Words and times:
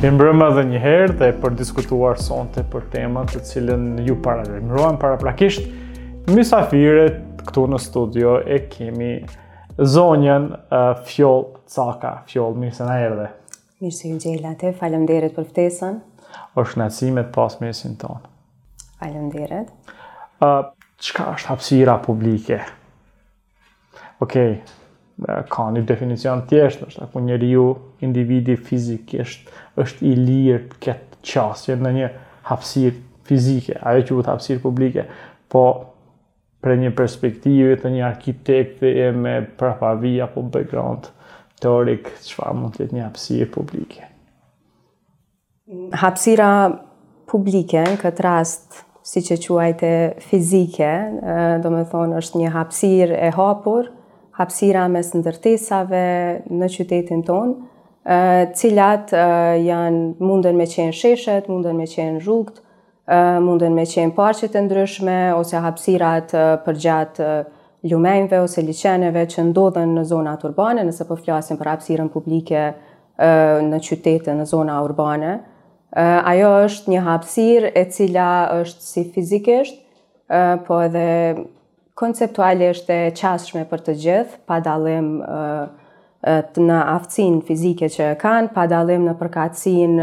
Mirë 0.00 0.14
mbrëma 0.16 0.46
edhe 0.48 0.62
njëherë 0.64 1.14
dhe 1.20 1.26
për 1.42 1.56
diskutuar 1.60 2.14
sonte 2.16 2.62
për 2.72 2.86
temat 2.94 3.34
të 3.34 3.40
cilën 3.44 3.82
ju 4.06 4.14
para 4.24 4.46
paraprakisht. 4.46 4.64
mbrëma 4.64 5.00
para 5.02 5.18
prakisht 5.20 5.66
Misafiret 6.38 7.18
këtu 7.44 7.64
në 7.68 7.80
studio 7.84 8.32
e 8.40 8.58
kemi 8.72 9.10
zonjen 9.76 10.46
uh, 10.54 11.04
Fjoll 11.04 11.44
Caka, 11.74 12.14
Fjoll 12.32 12.56
Mirëse 12.62 12.80
në 12.88 12.96
erë 13.04 13.18
dhe 13.20 13.28
Mirëse 13.84 14.38
në 14.40 14.72
falem 14.80 15.04
dherët 15.08 15.36
për 15.36 15.50
ftesën 15.52 16.00
O 16.56 16.64
shnacimet 16.64 17.28
pas 17.36 17.60
mesin 17.60 17.92
tonë 17.92 19.04
Falem 19.04 19.28
dherët 19.36 19.68
uh, 20.40 20.72
Qka 20.96 21.28
është 21.36 21.52
hapsira 21.52 22.00
publike? 22.08 22.62
Okej 24.24 24.52
okay 24.52 24.60
ka 25.52 25.66
një 25.68 25.82
definicion 25.84 26.40
tjeshtë, 26.48 26.86
është 26.88 27.06
ku 27.12 27.20
njëri 27.20 27.48
ju 27.50 27.62
individi 28.06 28.54
fizikisht 28.56 29.50
është 29.82 30.06
i 30.10 30.14
lirë 30.20 30.60
këtë 30.84 31.20
qasje 31.30 31.76
në 31.82 31.92
një 31.98 32.08
hapsirë 32.50 32.96
fizike, 33.28 33.76
ajo 33.86 34.04
që 34.08 34.16
vëtë 34.18 34.32
hapsirë 34.32 34.62
publike, 34.64 35.04
po 35.52 35.64
për 36.64 36.74
një 36.82 36.92
perspektive 36.98 37.76
të 37.80 37.92
një 37.94 38.02
arkitekte 38.10 38.90
e 39.06 39.08
me 39.16 39.34
prapavi 39.60 40.14
apo 40.24 40.42
background 40.52 41.08
teorik, 41.62 42.08
që 42.24 42.50
mund 42.56 42.76
të 42.76 42.86
jetë 42.86 42.96
një 42.98 43.06
hapsirë 43.06 43.48
publike. 43.54 44.06
Hapsira 46.02 46.50
publike, 47.30 47.84
në 47.92 47.98
këtë 48.02 48.24
rast, 48.26 48.80
si 49.06 49.22
që 49.24 49.36
quajte 49.44 49.92
fizike, 50.28 50.90
do 51.62 51.70
me 51.72 51.84
thonë 51.88 52.18
është 52.22 52.42
një 52.42 52.50
hapsirë 52.56 53.20
e 53.28 53.30
hapur, 53.36 53.90
hapsira 54.40 54.86
mes 54.92 55.10
ndërtesave 55.20 56.04
në 56.58 56.68
qytetin 56.74 57.22
tonë, 57.28 57.54
cilat 58.54 59.10
janë 59.60 60.20
mundën 60.24 60.56
me 60.56 60.64
qenë 60.66 60.92
sheshet, 60.96 61.48
mundën 61.50 61.76
me 61.76 61.84
qenë 61.86 62.20
rrugët, 62.24 62.60
mundën 63.44 63.74
me 63.76 63.84
qenë 63.90 64.14
parqet 64.16 64.54
e 64.56 64.60
ndryshme, 64.64 65.18
ose 65.36 65.60
hapsirat 65.60 66.32
për 66.64 66.78
gjatë 66.80 67.30
ljumejnve 67.88 68.38
ose 68.44 68.62
liqeneve 68.64 69.24
që 69.32 69.44
ndodhen 69.52 69.92
në 69.96 70.04
zonat 70.10 70.42
urbane, 70.44 70.84
nëse 70.84 71.06
për 71.08 71.16
po 71.16 71.16
flasim 71.24 71.56
për 71.60 71.70
hapsirën 71.74 72.08
publike 72.12 72.64
në 73.70 73.80
qytete 73.84 74.34
në 74.36 74.46
zona 74.48 74.78
urbane. 74.84 75.34
Ajo 75.96 76.50
është 76.64 76.92
një 76.94 77.02
hapsirë 77.04 77.72
e 77.80 77.84
cila 77.92 78.28
është 78.62 78.84
si 78.84 79.04
fizikisht, 79.14 79.80
po 80.68 80.80
edhe 80.86 81.06
konceptualisht 81.98 82.88
e 82.94 83.00
qashme 83.18 83.64
për 83.68 83.80
të 83.84 83.96
gjithë, 84.04 84.40
pa 84.48 84.60
dalim 84.64 85.12
nështë, 85.20 85.78
të 86.22 86.60
na 86.68 86.80
aftësin 86.96 87.38
fizike 87.48 87.88
që 87.88 88.08
kanë, 88.20 88.50
pa 88.54 88.66
dalim 88.68 89.06
në 89.08 89.14
përkatsin 89.20 89.94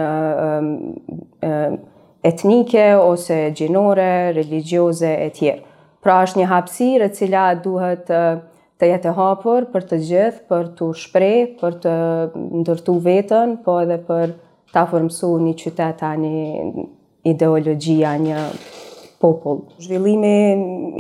etnike 2.26 2.86
ose 2.98 3.38
gjinore, 3.56 4.10
religioze 4.38 5.12
e 5.28 5.30
tjerë. 5.38 5.64
Pra 6.04 6.22
është 6.26 6.40
një 6.42 6.48
hapsirë, 6.50 7.06
e 7.06 7.14
cila 7.18 7.46
duhet 7.64 8.10
të 8.10 8.90
jetë 8.92 9.10
e 9.12 9.16
hapur 9.18 9.70
për 9.74 9.86
të 9.92 10.00
gjithë, 10.10 10.44
për 10.50 10.68
të 10.80 10.90
shprej, 11.04 11.40
për 11.62 11.78
të 11.86 11.94
ndërtu 12.64 12.98
vetën, 13.06 13.56
po 13.66 13.78
edhe 13.84 14.00
për 14.10 14.34
ta 14.74 14.88
formësu 14.90 15.32
një 15.44 15.56
qyteta, 15.62 16.12
një 16.18 16.88
ideologjia, 17.30 18.16
një 18.24 18.44
popull. 19.22 19.64
Zhvillimi 19.84 20.36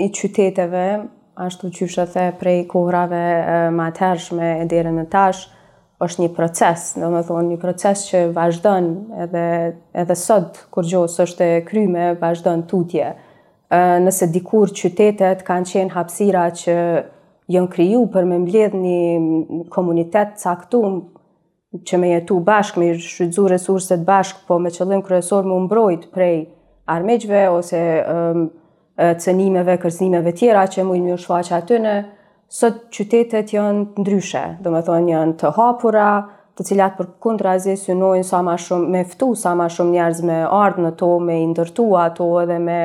i 0.05 0.09
qyteteve 0.17 0.85
ashtu 1.37 1.69
që 1.69 1.87
shë 1.91 2.03
the 2.13 2.27
prej 2.39 2.63
kohrave 2.71 3.21
ma 3.75 3.89
tërsh 3.95 4.31
me 4.37 4.47
edhere 4.65 4.89
në 4.93 5.03
tash, 5.13 5.47
është 6.01 6.23
një 6.23 6.29
proces, 6.37 6.91
në 6.99 7.07
më 7.09 7.21
thonë, 7.25 7.51
një 7.51 7.59
proces 7.61 8.03
që 8.05 8.19
vazhdon 8.35 8.87
edhe, 9.23 9.43
edhe 10.01 10.15
sot, 10.17 10.59
kur 10.73 10.85
gjohës 10.85 11.15
është 11.25 11.43
e 11.55 11.61
kryme, 11.65 12.11
vazhdon 12.21 12.61
tutje. 12.69 13.11
Nëse 14.05 14.27
dikur 14.33 14.69
qytetet 14.77 15.41
kanë 15.47 15.69
qenë 15.71 15.95
hapsira 15.95 16.43
që 16.55 16.75
jënë 17.55 17.71
kryu 17.73 18.03
për 18.13 18.29
me 18.29 18.37
mbledh 18.43 18.75
një 18.77 18.99
komunitet 19.73 20.37
caktum, 20.41 20.99
që 21.77 21.97
me 21.99 22.13
jetu 22.13 22.37
bashk, 22.45 22.77
me 22.81 22.91
shrydzu 22.97 23.47
resurset 23.51 24.05
bashk, 24.07 24.45
po 24.47 24.59
me 24.61 24.69
qëllim 24.71 25.01
kryesor 25.05 25.49
më 25.49 25.59
mbrojt 25.65 26.07
prej 26.15 26.45
armejgjve, 26.89 27.41
ose 27.57 27.81
um, 28.05 28.45
cënimeve, 29.21 29.77
kërzimeve 29.79 30.31
tjera 30.35 30.63
që 30.73 30.83
mujnë 30.87 31.11
një 31.11 31.17
shfaqa 31.21 31.59
aty 31.61 31.77
në, 31.83 31.91
sot 32.49 32.79
qytetet 32.95 33.51
janë 33.53 33.99
ndryshe, 34.01 34.41
dhe 34.61 34.69
me 34.73 34.81
thonë 34.87 35.11
janë 35.13 35.35
të 35.37 35.51
hapura, 35.57 36.07
të 36.57 36.63
cilat 36.71 36.95
për 36.97 37.07
kundra 37.21 37.57
zi 37.61 37.75
synojnë 37.77 38.25
sa 38.25 38.39
ma 38.41 38.55
shumë, 38.57 38.89
me 38.95 39.03
ftu 39.05 39.31
sa 39.37 39.51
ma 39.59 39.67
shumë 39.69 39.93
njerëz 39.93 40.23
me 40.25 40.39
ardhë 40.49 40.85
në 40.87 40.93
to, 40.97 41.11
me 41.21 41.35
ndërtu 41.53 41.85
ato 42.01 42.31
edhe 42.41 42.57
me 42.63 42.79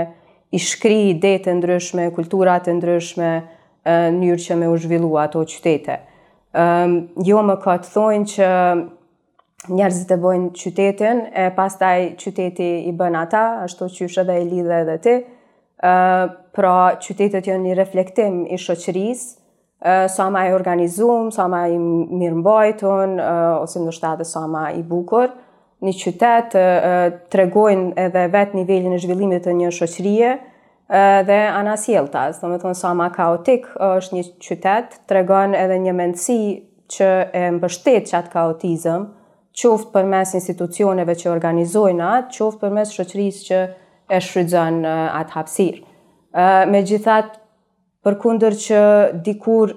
i 0.52 0.58
shkri 0.60 0.98
ide 1.16 1.38
ndryshme, 1.56 2.10
kulturat 2.12 2.68
e 2.68 2.74
ndryshme, 2.76 3.30
në 3.86 4.18
njërë 4.18 4.42
që 4.44 4.56
me 4.60 4.68
u 4.68 4.76
zhvillu 4.84 5.14
ato 5.22 5.44
qytete. 5.48 5.96
Um, 6.52 6.98
jo 7.24 7.40
më 7.48 7.56
ka 7.64 7.78
të 7.80 7.88
thonë 7.94 8.28
që 8.28 8.48
njerëzit 9.72 10.10
e 10.12 10.18
bojnë 10.20 10.50
qytetin, 10.60 11.24
e 11.32 11.46
pastaj 11.56 12.04
qyteti 12.20 12.68
i 12.84 12.92
bën 13.00 13.16
ata, 13.22 13.46
ashtu 13.64 13.88
që 13.94 14.10
është 14.10 14.26
dhe 14.28 14.36
i 14.44 14.50
lidhe 14.50 14.82
edhe 14.84 14.98
ti, 15.06 15.14
pra 16.52 16.76
qytetet 17.02 17.48
janë 17.50 17.64
një 17.70 17.74
reflektim 17.78 18.42
i 18.46 18.58
shoqërisë, 18.60 19.38
sa 20.14 20.28
ma 20.30 20.44
e 20.46 20.52
organizumë, 20.54 21.32
sa 21.34 21.48
ma 21.50 21.64
i 21.66 21.74
mirëmbajton, 21.80 23.16
ose 23.64 23.80
në 23.82 23.94
shtetë 23.96 24.26
sa 24.30 24.44
ma 24.50 24.68
i 24.78 24.82
bukur. 24.86 25.32
Një 25.82 25.94
qytet 25.98 26.52
të 26.54 27.38
regojnë 27.40 27.88
edhe 27.98 28.28
vetë 28.30 28.58
nivellin 28.60 28.94
e 28.94 29.00
zhvillimit 29.02 29.42
të 29.48 29.56
një 29.58 29.72
shoqërije 29.74 30.30
dhe 31.26 31.40
anasjeltas. 31.50 32.38
Dhe 32.38 32.52
me 32.52 32.74
sa 32.78 32.94
ma 32.94 33.08
kaotik 33.16 33.66
është 33.88 34.18
një 34.20 34.26
qytet, 34.46 34.94
të 35.08 35.18
regojnë 35.18 35.58
edhe 35.64 35.80
një 35.88 35.96
mendësi 35.98 36.38
që 36.92 37.10
e 37.34 37.44
mbështet 37.58 38.12
qatë 38.14 38.30
kaotizëm, 38.36 39.08
qoftë 39.64 39.90
për 39.96 40.06
mes 40.14 40.38
institucioneve 40.38 41.16
që 41.18 41.30
organizojnë 41.34 42.10
atë, 42.14 42.36
qoftë 42.38 42.60
për 42.62 42.74
mes 42.78 42.94
shoqërisë 43.00 43.46
që 43.50 43.62
e 44.12 44.20
shrydzon 44.20 44.82
atë 44.88 45.34
hapsir. 45.38 45.80
me 46.72 46.80
gjithat, 46.88 47.38
për 48.04 48.14
kunder 48.22 48.52
që 48.64 48.78
dikur 49.24 49.72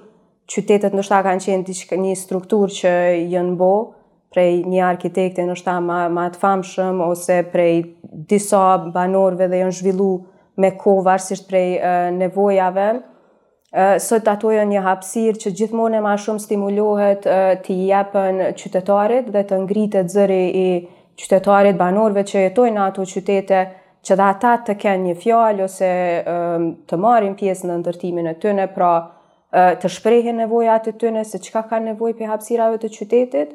qytetet 0.52 0.94
nështëta 0.96 1.24
kanë 1.24 1.62
qenë 1.90 2.04
një 2.04 2.14
strukturë 2.20 2.76
që 2.78 2.92
jënë 3.34 3.56
bo, 3.60 3.72
prej 4.32 4.50
një 4.72 4.82
arkitekte 4.92 5.44
nështëta 5.48 5.74
ma, 5.88 5.98
ma 6.16 6.26
të 6.32 6.40
famshëm, 6.42 7.00
ose 7.08 7.38
prej 7.52 7.74
disa 8.32 8.62
banorve 8.96 9.48
dhe 9.50 9.60
jënë 9.62 9.76
zhvillu 9.80 10.10
me 10.62 10.70
kohë 10.82 11.04
varsisht 11.10 11.46
prej 11.50 11.70
uh, 11.78 12.08
nevojave, 12.22 12.88
sot 14.00 14.28
ato 14.30 14.48
janë 14.54 14.72
një 14.72 14.82
hapësirë 14.86 15.40
që 15.42 15.50
gjithmonë 15.58 15.98
e 15.98 16.02
ma 16.04 16.12
shumë 16.16 16.40
stimulohet 16.40 17.26
të 17.64 17.74
jepën 17.88 18.38
qytetarit 18.56 19.26
dhe 19.34 19.42
të 19.50 19.58
ngritet 19.64 20.08
zëri 20.08 20.38
i 20.60 20.68
qytetarit 21.20 21.76
banorve 21.80 22.22
që 22.30 22.44
jetojnë 22.46 22.80
ato 22.86 23.04
qytete, 23.10 23.58
që 24.06 24.16
dhe 24.18 24.26
ata 24.30 24.52
të 24.68 24.74
kenë 24.78 25.04
një 25.08 25.14
fjallë 25.18 25.64
ose 25.66 25.88
të 26.90 26.98
marim 27.02 27.34
pjesë 27.38 27.66
në 27.70 27.78
ndërtimin 27.80 28.30
e 28.30 28.36
tëne, 28.42 28.68
pra 28.76 28.90
të 29.80 29.90
shprejhe 29.96 30.34
nevojat 30.36 30.86
të 30.88 30.94
tëne, 31.00 31.24
se 31.26 31.40
qka 31.42 31.64
ka 31.70 31.80
nevoj 31.82 32.12
për 32.18 32.30
hapsirave 32.30 32.78
të 32.82 32.90
qytetit, 32.98 33.54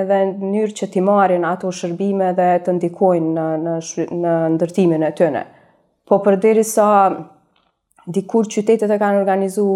edhe 0.00 0.20
në 0.30 0.52
njërë 0.54 0.76
që 0.80 0.88
ti 0.94 1.02
marin 1.04 1.44
ato 1.44 1.68
shërbime 1.76 2.30
dhe 2.38 2.48
të 2.64 2.74
ndikojnë 2.78 3.32
në, 3.36 3.46
në, 3.68 4.08
në 4.24 4.34
ndërtimin 4.56 5.04
e 5.04 5.12
tëne. 5.18 5.44
Po 6.08 6.20
për 6.24 6.62
sa 6.70 6.88
dikur 8.14 8.46
qytetet 8.54 8.88
e 8.94 9.00
kanë 9.02 9.20
organizu 9.24 9.68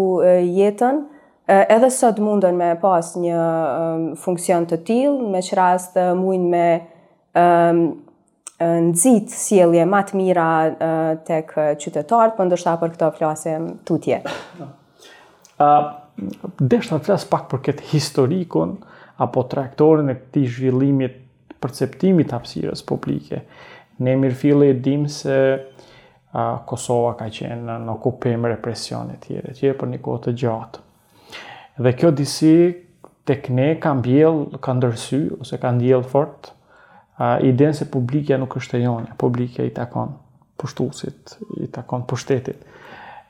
jetën, 0.57 1.03
edhe 1.61 1.89
sa 1.93 2.09
të 2.15 2.23
mundën 2.25 2.55
me 2.57 2.71
pas 2.81 3.13
një 3.19 3.41
funksion 4.23 4.65
të 4.69 4.81
tilë, 4.89 5.29
me 5.35 5.41
që 5.45 5.59
rast 5.59 5.97
të 5.99 6.07
mujnë 6.17 6.55
me 6.55 6.65
nëzit 8.61 9.31
sielje 9.33 9.85
matë 9.89 10.15
mira 10.17 10.47
tek 11.27 11.51
qytetarët, 11.81 12.33
për 12.35 12.37
po 12.37 12.47
ndështëta 12.49 12.73
për 12.81 12.93
këto 12.95 13.09
flasim 13.17 13.67
tutje. 13.87 14.19
Uh, 15.61 15.89
deshtë 16.57 16.95
në 16.97 17.05
flasë 17.05 17.29
pak 17.31 17.47
për 17.51 17.61
këtë 17.67 17.89
historikon 17.91 18.75
apo 19.21 19.43
trajektorin 19.51 20.09
e 20.13 20.17
këti 20.17 20.43
zhvillimit 20.49 21.19
përceptimit 21.61 22.31
të 22.33 22.75
publike. 22.89 23.43
Ne 24.01 24.15
mirë 24.17 24.35
fillë 24.41 24.69
e 24.73 24.77
dim 24.85 25.03
se 25.13 25.35
uh, 25.59 26.61
Kosova 26.65 27.13
ka 27.19 27.27
qenë 27.33 27.77
në 27.85 27.93
okupim 27.97 28.47
represionit 28.49 29.21
tjere, 29.27 29.53
tjere 29.57 29.77
për 29.77 29.91
një 29.95 29.99
kohë 30.05 30.23
të 30.27 30.35
gjatë. 30.43 30.83
Dhe 31.81 31.93
kjo 31.97 32.09
disi 32.11 32.55
tek 33.29 33.49
ne 33.53 33.75
ka 33.79 33.93
mbjell, 33.99 34.45
ka 34.61 34.73
ndërsy, 34.79 35.23
ose 35.41 35.61
ka 35.61 35.69
ndjell 35.77 36.01
fort, 36.09 36.53
i 37.19 37.49
idenë 37.51 37.75
se 37.79 37.87
publikja 37.91 38.37
nuk 38.41 38.55
është 38.59 38.77
e 38.79 38.83
jonë, 38.85 39.15
publikja 39.19 39.65
i 39.67 39.71
takon 39.75 40.13
pushtusit, 40.61 41.35
i 41.59 41.67
takon 41.71 42.05
pushtetit. 42.07 42.61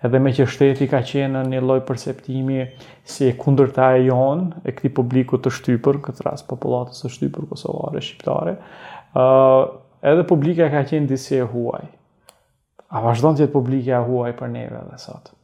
Edhe 0.01 0.19
me 0.19 0.31
që 0.33 0.48
shteti 0.50 0.88
ka 0.89 1.04
qenë 1.06 1.44
një 1.51 1.60
loj 1.62 1.81
perceptimi 1.86 2.63
si 3.06 3.28
e 3.30 3.36
kundër 3.38 3.69
ta 3.75 3.92
e 3.98 4.04
jonë, 4.07 4.63
e 4.66 4.74
këti 4.74 4.92
publiku 4.98 5.38
të 5.38 5.51
shtypër, 5.57 6.00
këtë 6.07 6.25
ras 6.25 6.45
populatës 6.48 7.04
të 7.06 7.12
shtypër, 7.18 7.45
kosovare, 7.51 8.01
shqiptare, 8.01 8.56
edhe 10.12 10.25
publika 10.30 10.72
ka 10.74 10.81
qenë 10.89 11.10
disi 11.12 11.38
e 11.38 11.45
huaj. 11.54 11.84
A 12.92 13.01
vazhdojnë 13.06 13.39
tjetë 13.39 13.54
publika 13.54 14.00
e 14.00 14.04
huaj 14.10 14.34
për 14.42 14.50
neve 14.51 14.81
dhe 14.89 14.98
sotë? 15.00 15.38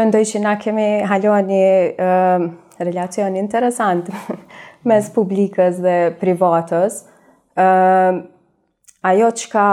Mendoj 0.00 0.22
që 0.30 0.40
na 0.42 0.52
kemi 0.62 0.86
halua 1.10 1.40
një 1.46 1.64
uh, 1.98 2.44
relacion 2.78 3.36
interesantë. 3.36 4.14
mes 4.88 5.10
publikës 5.14 5.78
dhe 5.84 5.96
privatës. 6.20 7.02
Uh, 7.58 8.22
ajo 9.04 9.30
që 9.36 9.48
ka 9.52 9.66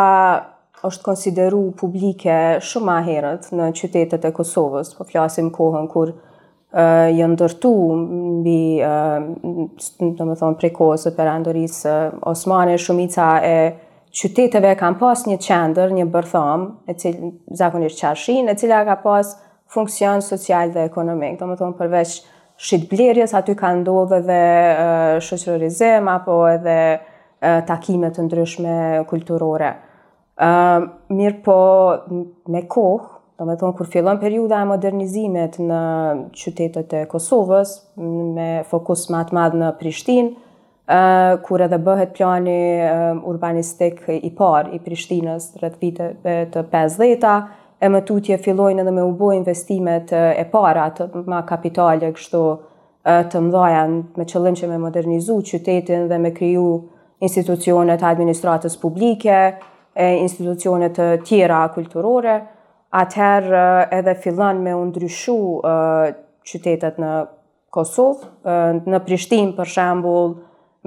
është 0.88 1.06
konsideru 1.08 1.62
publike 1.80 2.36
shumë 2.64 2.96
aherët 3.02 3.48
në 3.56 3.70
qytetet 3.80 4.28
e 4.28 4.32
Kosovës, 4.36 4.92
po 4.98 5.08
flasim 5.10 5.50
kohën 5.56 5.88
kur 5.92 6.12
uh, 6.12 7.08
jënë 7.16 7.40
dërtu 7.40 7.72
mbi, 7.98 8.60
uh, 8.84 9.72
të 9.78 10.30
më 10.30 10.36
thonë, 10.42 10.60
prej 10.62 10.72
kohës 10.78 11.08
e 11.10 11.16
uh, 11.16 12.20
Osmane, 12.32 12.78
shumica 12.78 13.30
e 13.48 13.58
qyteteve 14.18 14.76
kam 14.80 14.98
pas 15.00 15.26
një 15.30 15.38
qender, 15.40 15.92
një 15.94 16.06
bërtham, 16.14 16.76
e 16.90 16.94
cilë 16.94 17.32
zakonisht 17.54 18.00
qarshin, 18.02 18.50
e 18.50 18.56
cila 18.58 18.84
ka 18.88 18.96
pas 19.02 19.36
funksion 19.68 20.22
social 20.22 20.70
dhe 20.72 20.86
ekonomik, 20.88 21.40
të 21.40 21.46
më 21.46 21.58
thonë 21.60 21.78
përveç 21.82 22.20
shqitëblerjes, 22.58 23.34
aty 23.38 23.54
ka 23.60 23.70
ndodhe 23.78 24.20
dhe 24.26 24.40
shësërorizim, 25.26 26.10
apo 26.12 26.38
edhe 26.50 26.78
takimet 27.70 28.18
të 28.18 28.24
ndryshme 28.28 28.78
kulturore. 29.10 29.76
Mirë 31.14 31.38
po 31.46 31.58
me 32.56 32.64
kohë, 32.72 33.14
do 33.38 33.46
me 33.46 33.54
thonë 33.62 33.78
kur 33.78 33.90
fillon 33.94 34.18
periuda 34.22 34.64
e 34.66 34.70
modernizimet 34.72 35.60
në 35.70 35.82
qytetet 36.34 36.96
e 36.98 37.06
Kosovës 37.12 37.76
me 38.02 38.50
fokus 38.72 39.06
ma 39.14 39.22
të 39.30 39.38
madhë 39.38 39.62
në 39.62 39.70
Prishtinë, 39.78 40.32
kur 41.46 41.62
edhe 41.66 41.78
bëhet 41.84 42.16
plani 42.18 42.58
urbanistik 43.30 44.02
i 44.16 44.34
par 44.38 44.72
i 44.74 44.82
Prishtinës 44.82 45.52
rrët 45.60 45.78
vite 45.84 46.12
të 46.24 46.66
50-ta, 46.74 47.36
e 47.80 47.90
më 47.94 48.00
tutje 48.10 48.38
fillojnë 48.42 48.82
edhe 48.84 48.92
me 48.96 49.04
u 49.06 49.28
investimet 49.34 50.10
e 50.18 50.46
para, 50.52 50.88
të 50.92 51.08
ma 51.30 51.44
kapitale, 51.46 52.10
kështu 52.16 52.42
të 53.32 53.42
mdoja 53.48 53.84
me 54.18 54.26
qëllim 54.28 54.58
që 54.58 54.70
me 54.72 54.80
modernizu 54.82 55.38
qytetin 55.46 56.08
dhe 56.10 56.18
me 56.20 56.32
kryu 56.36 56.68
institucionet 57.24 58.04
administratës 58.04 58.78
publike, 58.82 59.38
e 59.98 60.08
institucionet 60.22 60.94
të 60.98 61.06
tjera 61.26 61.62
kulturore, 61.74 62.36
atëherë 62.94 63.64
edhe 63.98 64.14
fillan 64.24 64.60
me 64.66 64.74
undryshu 64.78 65.38
qytetet 66.48 67.00
në 67.02 67.14
Kosovë, 67.78 68.30
në 68.90 69.00
Prishtinë 69.06 69.54
për 69.58 69.68
shembul, 69.74 70.36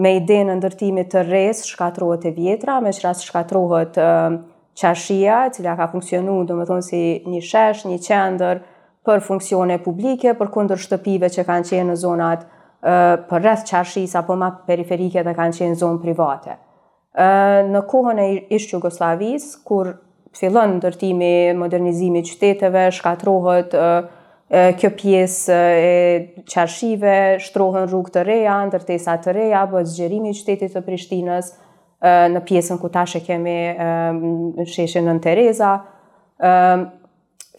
me 0.00 0.14
ide 0.16 0.38
në 0.48 0.54
ndërtimit 0.60 1.10
të 1.12 1.22
res, 1.28 1.64
shkatrohet 1.68 2.24
e 2.30 2.32
vjetra, 2.34 2.78
me 2.80 2.92
qëras 2.96 3.20
shkatrohet 3.28 3.98
qashia, 4.74 5.50
cila 5.56 5.76
ka 5.76 5.86
funksionu, 5.88 6.44
do 6.46 6.54
me 6.58 6.64
thonë 6.68 6.84
si 6.86 7.00
një 7.26 7.42
shesh, 7.42 7.84
një 7.88 7.98
qender, 8.06 8.62
për 9.06 9.22
funksione 9.24 9.78
publike, 9.82 10.34
për 10.36 10.50
kundër 10.52 10.78
shtëpive 10.82 11.30
që 11.32 11.44
kanë 11.48 11.66
qenë 11.70 11.88
në 11.90 11.96
zonat 12.02 12.44
për 13.28 13.42
rreth 13.44 13.64
qashis, 13.68 14.14
apo 14.16 14.36
ma 14.40 14.50
periferike 14.66 15.22
dhe 15.24 15.34
kanë 15.36 15.56
qenë 15.58 15.76
zonë 15.82 16.00
private. 16.04 16.56
në 17.72 17.80
kohën 17.90 18.20
e 18.22 18.26
ishtë 18.56 18.76
Jugoslavis, 18.76 19.54
kur 19.66 19.90
fillon 20.38 20.76
ndërtimi, 20.78 21.32
modernizimi 21.58 22.22
qyteteve, 22.24 22.86
shkatrohet 22.94 23.74
kjo 24.78 24.90
pjesë 25.00 25.56
e 25.88 25.90
qashive, 26.50 27.16
shtrohen 27.42 27.88
rrugë 27.90 28.14
të 28.16 28.22
reja, 28.26 28.56
ndërtesa 28.70 29.18
të 29.22 29.34
reja, 29.36 29.64
bëzgjerimi 29.74 30.32
qytetit 30.38 30.72
të 30.76 30.84
Prishtinës, 30.86 31.52
Eh, 32.00 32.26
në 32.32 32.40
pjesën 32.48 32.78
ku 32.80 32.88
tashë 32.88 33.20
kemi 33.26 33.52
eh, 33.68 34.20
sheshën 34.72 35.04
në 35.04 35.18
Tereza, 35.20 35.70
eh, 36.40 36.84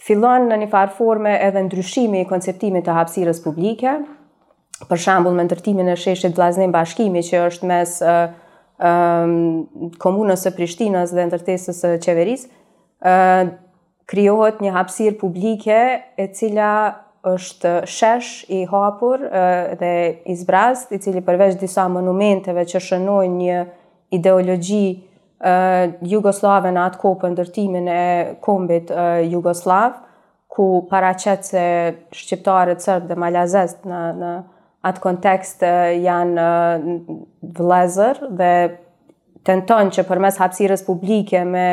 fillon 0.01 0.47
në 0.49 0.55
një 0.63 0.67
farë 0.71 0.93
forme 0.97 1.35
edhe 1.45 1.61
ndryshimi 1.67 2.23
i 2.23 2.25
konceptimit 2.25 2.87
të 2.87 2.95
hapsirës 2.97 3.43
publike, 3.43 3.99
për 4.89 4.97
shambull 5.03 5.35
me 5.37 5.43
ndërtimin 5.45 5.91
e 5.93 5.93
sheshët 6.01 6.33
vlaznim 6.39 6.73
bashkimi 6.73 7.21
që 7.23 7.41
është 7.51 7.69
mes 7.69 7.93
komunës 10.01 10.41
së 10.47 10.51
Prishtinës 10.55 11.11
dhe 11.13 11.27
ndërtesës 11.27 11.81
së 11.83 11.91
qeverisë, 12.01 13.11
kriohet 14.09 14.63
një 14.65 14.71
hapsirë 14.73 15.19
publike 15.21 15.77
e 16.17 16.25
cila 16.33 16.71
është 17.29 17.75
shesh 17.85 18.49
i 18.49 18.63
hapur 18.73 19.21
dhe 19.27 19.93
i 20.25 20.33
zbrazt, 20.41 20.95
i 20.97 20.97
cili 20.99 21.21
përveç 21.29 21.59
disa 21.61 21.85
monumenteve 21.93 22.65
që 22.73 22.81
shënojnë 22.87 23.37
një 23.43 23.59
ideologi 24.11 24.85
uh, 24.95 25.83
jugoslave 26.11 26.71
në 26.75 26.83
atë 26.89 27.11
për 27.23 27.33
ndërtimin 27.35 27.87
e 27.91 28.01
kombit 28.43 28.91
uh, 28.93 29.19
jugoslav, 29.31 29.97
ku 30.51 30.67
paracet 30.91 31.47
se 31.47 31.63
shqiptarët 32.11 32.83
sërbë 32.83 33.11
dhe 33.13 33.19
malazest 33.23 33.85
në, 33.87 33.99
në 34.21 34.31
atë 34.89 35.03
kontekst 35.07 35.63
uh, 35.63 35.95
janë 35.95 36.37
uh, 36.37 36.95
vlezër 37.59 38.21
dhe 38.41 38.53
tenton 39.47 39.89
që 39.89 40.05
për 40.05 40.21
mes 40.27 40.39
hapsirës 40.43 40.83
publike 40.85 41.43
me 41.49 41.65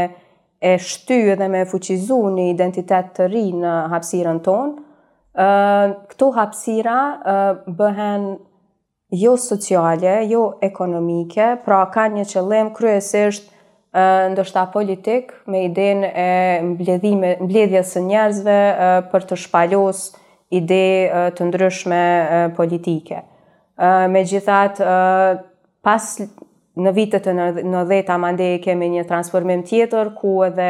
e 0.59 0.75
shty 0.81 1.19
dhe 1.39 1.47
me 1.53 1.67
fuqizu 1.71 2.21
një 2.39 2.47
identitet 2.55 3.13
të 3.19 3.27
ri 3.35 3.49
në 3.55 3.77
hapsiren 3.95 4.45
tonë, 4.47 4.85
Uh, 5.39 5.93
këto 6.11 6.33
hapsira 6.35 6.95
uh, 7.23 7.59
bëhen 7.79 8.25
jo 9.13 9.37
sociale, 9.37 10.19
jo 10.29 10.55
ekonomike, 10.61 11.57
pra 11.65 11.83
ka 11.93 12.07
një 12.13 12.27
qëllim 12.29 12.73
kryesisht 12.77 13.49
ndoshta 14.29 14.67
politik 14.69 15.33
me 15.49 15.63
idenë 15.65 16.09
e 16.13 16.29
mbledhimit 16.63 17.41
mbledhjes 17.41 17.95
së 17.97 18.03
njerëzve 18.05 18.57
për 19.13 19.25
të 19.31 19.39
shpalos 19.43 20.03
ide 20.55 20.83
të 21.37 21.47
ndryshme 21.49 22.03
politike. 22.57 23.23
Megjithatë, 24.13 24.83
pas 25.87 26.11
në 26.79 26.93
vitet 26.95 27.27
e 27.27 27.35
90-ta 27.65 28.17
mande 28.21 28.51
kemi 28.63 28.91
një 28.99 29.07
transformim 29.09 29.65
tjetër 29.67 30.13
ku 30.21 30.37
edhe 30.47 30.69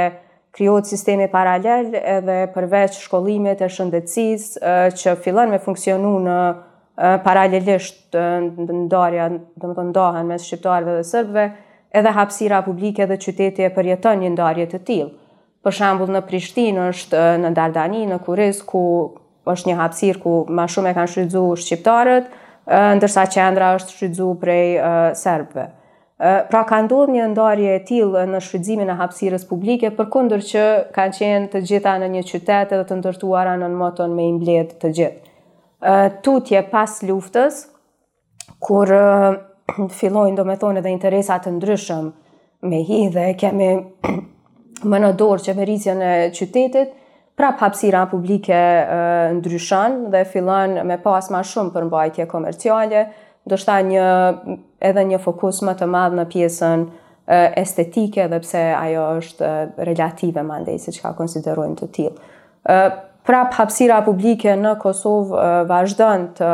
krijohet 0.55 0.87
sistemi 0.87 1.27
paralel 1.29 1.91
edhe 1.99 2.39
përveç 2.55 3.03
shkollimit 3.03 3.67
e 3.67 3.73
shëndetësisë 3.75 4.77
që 4.95 5.19
fillon 5.27 5.51
me 5.53 5.59
funksionu 5.61 6.15
në 6.29 6.39
paralelisht 7.25 8.01
ndarja, 8.73 9.31
më 9.31 9.77
të 9.77 9.87
ndahen 9.93 10.27
mes 10.27 10.43
shqiptarëve 10.49 10.97
dhe 10.99 11.05
serbëve, 11.07 11.47
edhe 11.95 12.13
hapësira 12.17 12.63
publike 12.67 13.07
dhe 13.09 13.19
qyteti 13.23 13.65
e 13.67 13.71
përjeton 13.77 14.19
një 14.25 14.33
ndarje 14.35 14.67
të 14.73 14.81
tillë. 14.89 15.11
Për 15.63 15.75
shembull 15.79 16.13
në 16.17 16.23
Prishtinë 16.27 16.89
është 16.93 17.23
në 17.45 17.53
Dardani, 17.57 18.03
në 18.11 18.19
Kuriz, 18.27 18.61
ku 18.63 18.83
është 19.51 19.71
një 19.71 19.77
hapësirë 19.79 20.23
ku 20.23 20.35
më 20.59 20.67
shumë 20.75 20.91
e 20.91 20.95
kanë 20.99 21.13
shfrytzuar 21.13 21.63
shqiptarët, 21.65 22.31
ndërsa 22.99 23.25
qendra 23.35 23.71
është 23.79 23.95
shfrytzuar 23.95 24.41
prej 24.43 24.67
serbëve. 25.23 25.67
Pra 26.51 26.65
ka 26.67 26.81
ndodhur 26.83 27.13
një 27.15 27.29
ndarje 27.33 27.75
e 27.77 27.83
tillë 27.91 28.25
në 28.33 28.41
shfrytëzimin 28.43 28.91
e 28.91 28.97
hapësirës 28.99 29.47
publike, 29.51 29.93
përkundër 29.99 30.43
që 30.51 30.67
kanë 30.97 31.19
qenë 31.21 31.51
të 31.55 31.63
gjitha 31.71 31.95
në 32.03 32.11
një 32.17 32.23
qytet 32.33 32.75
edhe 32.77 32.87
të 32.91 32.99
ndërtuara 33.01 33.55
në 33.63 33.71
moton 33.79 34.15
me 34.19 34.27
imblet 34.35 34.75
të 34.83 34.91
gjithë 34.99 35.28
tutje 36.23 36.63
pas 36.71 37.01
luftës, 37.07 37.67
kur 38.61 38.91
fillojnë 39.99 40.37
do 40.37 40.45
me 40.49 40.57
thonë 40.59 40.81
edhe 40.83 40.93
interesat 40.93 41.47
të 41.47 41.53
ndryshëm 41.59 42.11
me 42.69 42.81
hi 42.83 43.09
dhe 43.15 43.29
kemi 43.39 43.71
më 44.91 45.01
në 45.05 45.13
dorë 45.19 45.45
qeverisjen 45.49 46.03
e 46.07 46.13
qytetit, 46.37 46.95
prap 47.39 47.61
hapsira 47.63 48.05
publike 48.11 48.59
ndryshën 49.39 50.09
dhe 50.11 50.25
fillojnë 50.29 50.85
me 50.87 50.97
pas 51.03 51.29
ma 51.31 51.43
shumë 51.47 51.75
për 51.75 51.87
mbajtje 51.91 52.27
komerciale, 52.31 53.07
do 53.49 53.57
shta 53.57 53.79
një, 53.81 54.09
edhe 54.85 55.05
një 55.13 55.21
fokus 55.25 55.63
më 55.65 55.77
të 55.81 55.87
madhë 55.89 56.19
në 56.19 56.25
pjesën 56.33 56.83
estetike 57.61 58.25
dhe 58.29 58.39
pse 58.43 58.61
ajo 58.77 59.05
është 59.21 59.49
relative 59.87 60.43
mandej, 60.45 60.79
si 60.83 60.93
që 60.97 61.05
ka 61.07 61.15
konsiderojnë 61.19 61.79
të 61.81 61.89
tilë 61.95 63.07
prap 63.29 63.53
hapsira 63.59 64.01
publike 64.07 64.55
në 64.57 64.71
Kosovë 64.81 65.45
vazhdon 65.69 66.23
të 66.39 66.53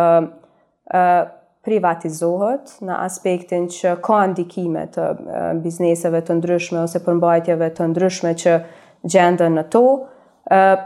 privatizohet 1.64 2.72
në 2.84 2.96
aspektin 3.06 3.68
që 3.72 3.92
ka 4.04 4.18
ndikime 4.32 4.88
të 4.94 5.04
bizneseve 5.64 6.20
të 6.26 6.36
ndryshme 6.40 6.82
ose 6.82 7.00
përmbajtjeve 7.06 7.68
të 7.78 7.86
ndryshme 7.92 8.34
që 8.42 8.56
gjendën 9.14 9.54
në 9.60 9.64
to. 9.76 9.84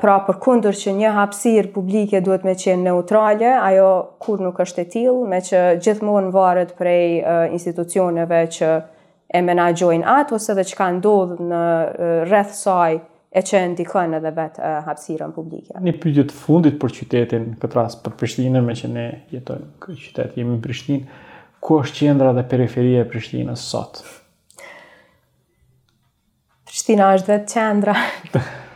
Pra 0.02 0.18
për 0.28 0.36
kundër 0.44 0.76
që 0.78 0.92
një 1.00 1.12
hapsir 1.16 1.72
publike 1.74 2.20
duhet 2.22 2.44
me 2.46 2.52
qenë 2.60 2.84
neutrale, 2.92 3.48
ajo 3.58 3.88
kur 4.22 4.38
nuk 4.44 4.60
është 4.66 4.84
e 4.84 4.88
tilë, 4.92 5.24
me 5.32 5.40
që 5.48 5.62
gjithmonë 5.82 6.30
varet 6.36 6.76
prej 6.78 7.24
institucioneve 7.56 8.44
që 8.54 8.70
e 9.38 9.42
menagjojnë 9.44 10.06
atë 10.12 10.36
ose 10.36 10.54
dhe 10.56 10.68
që 10.70 10.78
ka 10.78 10.92
ndodhë 11.00 11.42
në 11.50 11.62
rreth 12.30 12.54
sajë 12.60 13.00
e 13.28 13.42
që 13.44 13.60
ndikojnë 13.74 14.18
edhe 14.18 14.30
vetë 14.36 14.62
e, 14.64 14.70
hapsiren 14.86 15.34
publike. 15.36 15.76
Një 15.84 15.94
pyjtë 16.00 16.24
të 16.30 16.36
fundit 16.38 16.78
për 16.80 16.94
qytetin, 16.98 17.48
këtë 17.60 17.76
ras 17.78 17.98
për 18.02 18.14
Prishtinën, 18.20 18.62
me 18.64 18.76
që 18.78 18.88
ne 18.92 19.06
jetojmë 19.34 19.68
këtë 19.84 20.00
qytet, 20.04 20.38
jemi 20.40 20.56
Prishtinë, 20.64 21.18
ku 21.60 21.80
është 21.82 21.98
qendra 22.06 22.30
dhe 22.38 22.46
periferia 22.48 23.02
e 23.04 23.08
Prishtinës 23.10 23.66
sot? 23.72 24.00
Prishtina 26.68 27.10
është 27.18 27.34
dhe 27.34 27.38
qendra. 27.52 27.96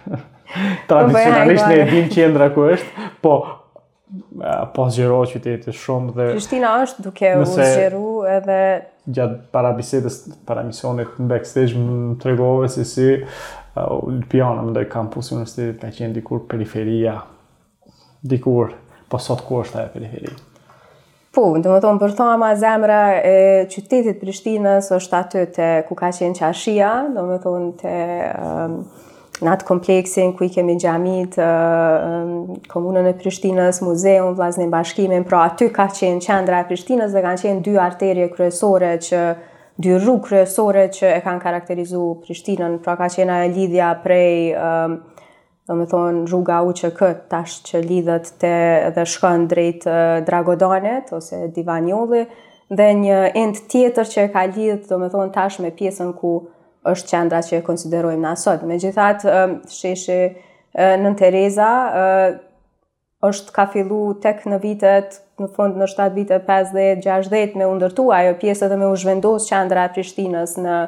Tradicionalisht 0.89 1.65
po, 1.65 1.73
po, 1.73 1.75
ne 1.75 1.81
e 1.81 1.89
dim 1.89 2.13
qendra 2.13 2.51
ku 2.53 2.69
është, 2.75 3.11
po 3.25 3.35
po 4.75 4.85
zgjero 4.93 5.23
qyteti 5.31 5.73
shumë 5.73 6.13
dhe 6.13 6.25
Prishtina 6.35 6.75
është 6.83 7.01
duke 7.07 7.31
u 7.41 7.47
zgjeru 7.49 8.01
edhe 8.29 8.59
gjatë 9.09 9.39
para 9.57 9.71
bisedës 9.79 10.19
para 10.47 10.61
misionit 10.67 11.15
në 11.17 11.31
backstage 11.31 11.81
më 11.81 12.19
tregove 12.21 12.69
se 12.75 12.85
si, 12.85 13.07
si 13.15 13.62
uh, 13.75 14.13
Ljubljana 14.13 14.63
mendoj 14.63 14.89
kampus 14.91 15.31
universitetit 15.33 15.81
ka 15.83 15.91
qenë 15.93 16.17
dikur 16.17 16.43
periferia 16.49 17.21
dikur 18.23 18.75
po 19.11 19.19
sot 19.21 19.45
ku 19.47 19.63
është 19.65 19.79
ajo 19.83 19.93
periferia? 19.95 20.35
Po, 21.33 21.47
dhe 21.65 21.71
më 21.73 21.79
thonë 21.81 22.01
për 22.03 22.13
thoma 22.19 22.51
zemra 22.61 22.99
e 23.25 23.37
qytetit 23.73 24.19
Prishtinës 24.21 24.91
është 24.99 25.17
aty 25.23 25.45
të 25.57 25.71
ku 25.89 25.97
ka 25.97 26.11
qenë 26.13 26.37
qashia, 26.43 26.91
dhe 27.15 27.25
më 27.29 27.39
thonë 27.41 27.71
të 27.81 27.97
um, 28.41 28.77
në 29.43 29.51
atë 29.51 29.67
kompleksin 29.67 30.35
ku 30.39 30.45
i 30.47 30.51
kemi 30.55 30.77
gjamit 30.79 31.35
um, 31.41 32.53
komunën 32.71 33.09
e 33.11 33.15
Prishtinës, 33.23 33.81
muzeum, 33.83 34.37
vlasnin 34.39 34.69
bashkimin, 34.71 35.25
pra 35.27 35.47
aty 35.49 35.71
ka 35.75 35.89
qenë 35.89 36.21
qendra 36.27 36.61
e 36.61 36.69
Prishtinës 36.69 37.17
dhe 37.17 37.25
kanë 37.25 37.41
qenë 37.47 37.65
dy 37.67 37.75
arterje 37.87 38.29
kryesore 38.37 38.93
që 39.09 39.25
dy 39.81 39.95
rrugë 39.99 40.27
kryesore 40.27 40.87
që 40.93 41.09
e 41.17 41.21
kanë 41.25 41.41
karakterizu 41.43 42.01
Prishtinën, 42.25 42.79
pra 42.85 42.97
ka 43.01 43.09
qena 43.13 43.41
e 43.47 43.53
lidhja 43.55 43.93
prej, 44.03 44.53
um, 44.59 44.99
do 45.69 45.77
me 45.79 45.87
thonë, 45.89 46.25
rruga 46.29 46.61
u 46.67 46.75
që 46.77 46.91
këtë 46.99 47.29
tash 47.33 47.61
që 47.69 47.83
lidhët 47.87 48.33
të 48.43 48.53
dhe 48.97 49.05
shkën 49.09 49.47
drejtë 49.51 49.97
Dragodanet, 50.29 51.13
ose 51.17 51.47
Divanjoli, 51.57 52.25
dhe 52.73 52.89
një 53.05 53.21
end 53.39 53.63
tjetër 53.71 54.09
që 54.13 54.23
e 54.27 54.31
ka 54.35 54.45
lidhët, 54.51 54.89
do 54.91 54.99
me 55.01 55.09
thonë, 55.13 55.33
tash 55.35 55.61
me 55.65 55.71
pjesën 55.75 56.13
ku 56.21 56.35
është 56.89 57.13
qendra 57.15 57.41
që 57.47 57.61
e 57.61 57.67
konsiderojmë 57.67 58.23
nësot. 58.29 58.65
Me 58.69 58.79
gjithat, 58.83 59.27
um, 59.29 59.59
sheshe, 59.71 60.51
Nën 60.73 61.13
Tereza, 61.21 61.67
është 63.27 63.53
ka 63.55 63.65
fillu 63.73 63.99
tek 64.25 64.41
në 64.51 64.57
vitet, 64.65 65.19
në 65.39 65.47
fund 65.55 65.77
në 65.79 65.87
7 65.93 66.15
vitet, 66.17 66.47
50, 66.49 67.03
60 67.07 67.55
me 67.61 67.69
u 67.71 67.77
ndërtua 67.79 68.17
ajo 68.21 68.33
pjesë 68.41 68.69
dhe 68.73 68.79
me 68.81 68.89
u 68.91 68.97
zhvendos 68.99 69.47
qendra 69.49 69.85
e 69.89 69.93
Prishtinës 69.97 70.57
në 70.63 70.79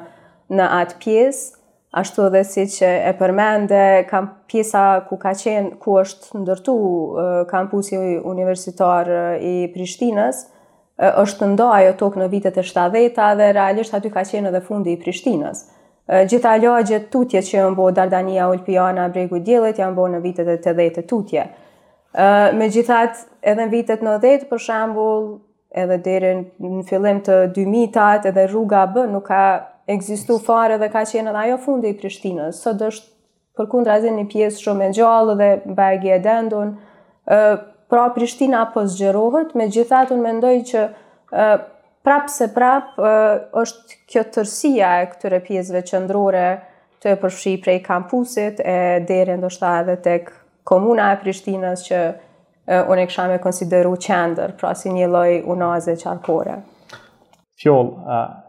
në 0.55 0.65
atë 0.77 0.97
pjesë, 1.01 1.45
ashtu 2.03 2.27
edhe 2.27 2.43
siç 2.45 2.75
e 2.85 3.13
përmende 3.17 3.79
kam 4.11 4.27
pjesa 4.51 4.83
ku 5.09 5.17
ka 5.23 5.31
qenë 5.41 5.79
ku 5.81 5.95
është 6.03 6.41
ndërtu 6.43 6.75
kampusi 7.49 7.97
universitar 8.35 9.09
i 9.41 9.55
Prishtinës, 9.75 10.43
është 11.25 11.49
nda 11.55 11.71
ajo 11.79 11.95
tokë 12.03 12.21
në 12.23 12.29
vitet 12.35 12.61
e 12.61 12.67
70 12.75 13.23
a 13.25 13.31
dhe 13.41 13.49
realisht 13.57 13.97
aty 13.97 14.13
ka 14.13 14.27
qenë 14.29 14.53
edhe 14.53 14.61
fundi 14.69 14.93
i 14.93 15.01
Prishtinës. 15.01 15.65
Gjitha 16.29 16.59
lagjet 16.61 17.09
tutje 17.15 17.41
që 17.41 17.61
janë 17.63 17.79
bo 17.79 17.89
Dardania 17.97 18.51
Ulpiana 18.53 19.09
Bregu 19.15 19.41
Diellit 19.41 19.81
janë 19.81 19.97
bo 19.97 20.11
në 20.13 20.21
vitet 20.27 20.51
e 20.51 20.59
80-të 20.61 21.09
tutje 21.09 21.49
me 22.59 22.69
gjithat 22.71 23.17
edhe 23.47 23.65
në 23.65 23.71
vitet 23.73 24.03
në 24.07 24.19
dhejt, 24.23 24.45
për 24.51 24.61
shambull, 24.63 25.25
edhe 25.75 25.97
dhere 26.05 26.29
në 26.59 26.85
fillim 26.89 27.19
të 27.27 27.39
2000 27.57 27.89
tatë 27.95 28.31
edhe 28.31 28.45
rruga 28.53 28.85
bë, 28.95 29.07
nuk 29.11 29.25
ka 29.31 29.41
egzistu 29.91 30.39
fare 30.41 30.79
dhe 30.81 30.89
ka 30.89 31.03
qenë 31.05 31.33
edhe 31.33 31.43
ajo 31.47 31.59
fundi 31.65 31.91
i 31.91 31.97
Prishtinës. 31.99 32.61
Së 32.65 32.77
dështë 32.81 33.13
për 33.59 33.69
kundë 33.71 33.91
razin 33.91 34.17
një 34.21 34.29
pjesë 34.33 34.63
shumë 34.63 34.87
e 34.89 34.93
gjallë 34.97 35.35
dhe 35.41 35.49
bërgje 35.79 36.15
e 36.17 36.23
dendun, 36.25 36.71
pra 37.29 38.05
Prishtina 38.15 38.63
po 38.75 38.87
zgjerohet, 38.91 39.53
me 39.59 39.67
gjithat 39.73 40.11
unë 40.15 40.25
mendoj 40.25 40.55
që 40.71 40.85
prapë 42.07 42.31
se 42.35 42.49
prapë 42.55 43.11
është 43.65 43.99
kjo 44.13 44.23
tërsia 44.39 44.95
e 45.03 45.11
këtëre 45.13 45.43
pjesëve 45.47 45.83
qëndrore, 45.91 46.47
të 47.03 47.19
përfshi 47.21 47.57
prej 47.61 47.79
kampusit 47.85 48.63
e 48.65 48.75
dherën 49.05 49.43
do 49.45 49.49
edhe 49.69 49.95
tek 50.07 50.31
uh, 50.33 50.37
Komuna 50.69 51.11
e 51.13 51.21
Prishtinës 51.21 51.83
që 51.89 51.99
unë 52.65 53.03
e 53.05 53.09
kësha 53.11 53.27
me 53.29 53.39
konsideru 53.45 53.95
qender, 54.01 54.55
pra 54.61 54.73
si 54.79 54.91
një 54.93 55.09
loj 55.13 55.31
unaze 55.55 55.95
qarkore. 56.01 56.61
Fjoll, 57.61 57.91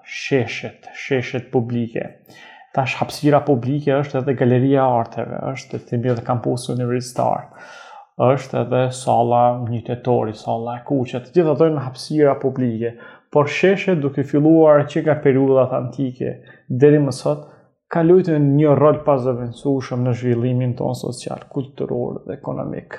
sheshet, 0.04 0.88
sheshet 0.96 1.50
publike. 1.54 2.08
Tash 2.76 2.96
hapsira 3.00 3.40
publike 3.48 3.92
është 3.96 4.22
edhe 4.22 4.34
galeria 4.44 4.86
arteve, 5.00 5.42
është 5.52 5.76
të 5.80 5.90
të 5.90 6.00
mjë 6.04 6.16
dhe 6.20 6.24
kampusë 6.30 6.72
universitarë, 6.74 7.66
është 8.32 8.60
edhe 8.64 8.82
sala 8.96 9.44
njëtetori, 9.68 10.34
sala 10.40 10.80
e 10.80 10.86
kuqët, 10.88 11.30
të 11.30 11.38
gjitha 11.40 11.58
dojnë 11.62 11.84
hapsira 11.86 12.38
publike. 12.42 12.96
Por 13.32 13.52
sheshet 13.52 14.00
duke 14.04 14.24
filluar 14.24 14.86
që 14.92 15.04
ka 15.10 15.18
periudat 15.24 15.76
antike, 15.80 16.38
dheri 16.84 17.02
më 17.06 17.14
sotë, 17.16 17.52
ka 17.96 18.02
luajtë 18.04 18.34
një 18.44 18.72
rol 18.76 18.98
pazëvendësueshëm 19.08 20.02
në 20.04 20.14
zhvillimin 20.20 20.74
tonë 20.76 20.98
social, 21.00 21.46
kulturor 21.54 22.18
dhe 22.26 22.36
ekonomik. 22.36 22.98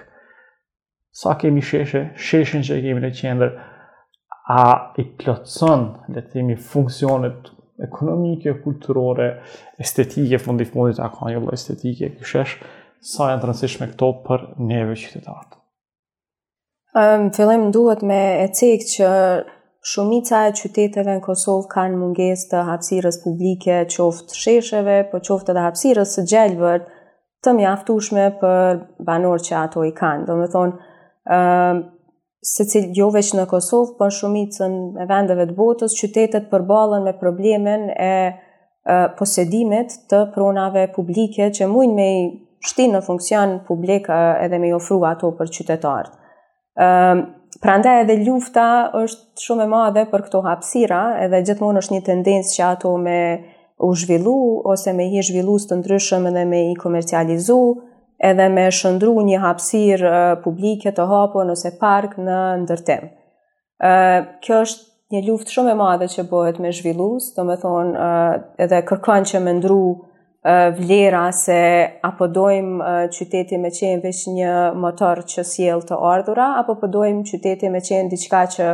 Sa 1.17 1.35
kemi 1.37 1.61
sheshe, 1.65 2.01
sheshen 2.17 2.63
që 2.65 2.79
kemi 2.81 3.03
në 3.05 3.11
qendër, 3.19 3.51
a 4.57 4.63
i 4.97 5.05
plotëson, 5.21 5.85
le 6.15 6.23
të 6.23 6.33
themi, 6.39 6.57
funksionet 6.71 7.51
ekonomike, 7.85 8.55
kulturore, 8.65 9.27
estetike, 9.85 10.41
fundi 10.41 10.65
fundit, 10.71 11.03
a 11.05 11.11
ka 11.13 11.29
një 11.29 11.43
estetike, 11.53 12.15
këshesh, 12.23 12.57
sa 13.11 13.29
janë 13.35 13.43
të 13.45 13.51
rëndësishme 13.51 13.91
këto 13.91 14.09
për 14.25 14.49
neve 14.71 14.97
qytetarët? 15.03 15.61
Um, 16.97 17.29
fillim 17.37 17.69
duhet 17.77 18.01
me 18.01 18.17
e 18.47 18.49
cikë 18.57 18.91
që 18.95 19.09
shumica 19.85 20.47
e 20.47 20.53
qyteteve 20.57 21.19
në 21.19 21.23
Kosovë 21.25 21.69
kanë 21.73 21.99
munges 22.01 22.45
të 22.51 22.63
hapsirës 22.71 23.19
publike, 23.25 23.83
qoftë 23.93 24.37
sheshëve, 24.39 24.97
po 25.11 25.21
qoftë 25.25 25.53
edhe 25.55 25.65
hapsirës 25.67 26.15
së 26.17 26.25
gjelbër, 26.33 26.85
të 27.45 27.53
mjaftushme 27.61 28.29
për 28.41 28.81
banor 29.07 29.43
që 29.45 29.55
ato 29.61 29.85
i 29.87 29.93
kanë. 29.95 30.27
Do 30.27 30.37
me 30.41 30.49
thonë, 30.53 30.81
uh, 31.31 31.85
se 32.47 32.67
cilë 32.71 32.91
jo 32.97 33.09
veç 33.15 33.33
në 33.39 33.47
Kosovë, 33.51 33.95
për 34.01 34.17
shumicën 34.21 34.75
e 35.03 35.07
vendeve 35.11 35.47
të 35.51 35.57
botës, 35.59 35.95
qytetet 36.01 36.49
përbalën 36.53 37.05
me 37.07 37.15
problemen 37.21 37.89
e 37.91 38.13
uh, 38.33 39.07
posedimit 39.19 39.99
të 40.11 40.25
pronave 40.35 40.89
publike 40.97 41.51
që 41.57 41.71
mujnë 41.73 41.95
me 42.01 42.11
i 42.21 42.27
shtinë 42.67 42.97
në 42.99 43.05
funksion 43.07 43.59
publik 43.69 44.09
uh, 44.11 44.35
edhe 44.43 44.59
me 44.59 44.73
i 44.73 44.75
ofru 44.75 45.01
ato 45.07 45.31
për 45.39 45.51
qytetarët. 45.61 46.15
Uh, 46.77 47.27
Pra 47.63 47.79
nda 47.81 47.93
edhe 48.03 48.19
lufta 48.27 48.65
është 48.99 49.41
shumë 49.45 49.65
e 49.65 49.69
madhe 49.73 50.03
për 50.11 50.25
këto 50.29 50.41
hapsira, 50.45 50.99
edhe 51.25 51.39
gjithmonë 51.49 51.81
është 51.83 51.95
një 51.97 52.01
tendencë 52.09 52.55
që 52.57 52.65
ato 52.69 52.93
me 53.05 53.19
u 53.87 53.91
zhvillu, 54.01 54.35
ose 54.73 54.93
me 54.99 55.07
hi 55.13 55.23
zhvillu 55.25 55.55
së 55.61 55.71
të 55.71 55.79
ndryshëm 55.83 56.27
edhe 56.31 56.43
me 56.51 56.61
i 56.73 56.75
komercializu, 56.81 57.59
edhe 58.31 58.49
me 58.57 58.67
shëndru 58.73 59.15
një 59.29 59.41
hapsir 59.45 60.05
uh, 60.05 60.19
publike 60.45 60.93
të 60.99 61.07
hapo 61.11 61.45
nëse 61.49 61.73
park 61.81 62.19
në 62.29 62.37
ndërtim. 62.65 63.09
Uh, 63.77 64.35
kjo 64.45 64.61
është 64.67 65.17
një 65.17 65.23
luft 65.31 65.53
shumë 65.55 65.73
e 65.75 65.79
madhe 65.81 66.11
që 66.13 66.27
bëhet 66.33 66.61
me 66.65 66.73
zhvillus, 66.77 67.31
të 67.37 67.47
më 67.51 67.57
thonë 67.65 67.95
uh, 67.95 68.37
edhe 68.67 68.83
kërkan 68.91 69.29
që 69.33 69.43
me 69.47 69.57
ndru 69.63 69.83
vlera 70.79 71.27
se 71.35 71.57
apo 72.07 72.29
dojmë 72.31 73.09
qytetit 73.11 73.59
me 73.59 73.73
qenë 73.75 74.03
vesh 74.05 74.29
një 74.31 74.53
motor 74.79 75.25
që 75.27 75.43
sjell 75.47 75.81
të 75.89 75.97
ardhura, 76.07 76.53
apo 76.61 76.77
po 76.79 76.87
dojmë 76.93 77.25
qytetit 77.27 77.73
me 77.75 77.81
qenë 77.83 78.13
diqka 78.13 78.43
që 78.55 78.69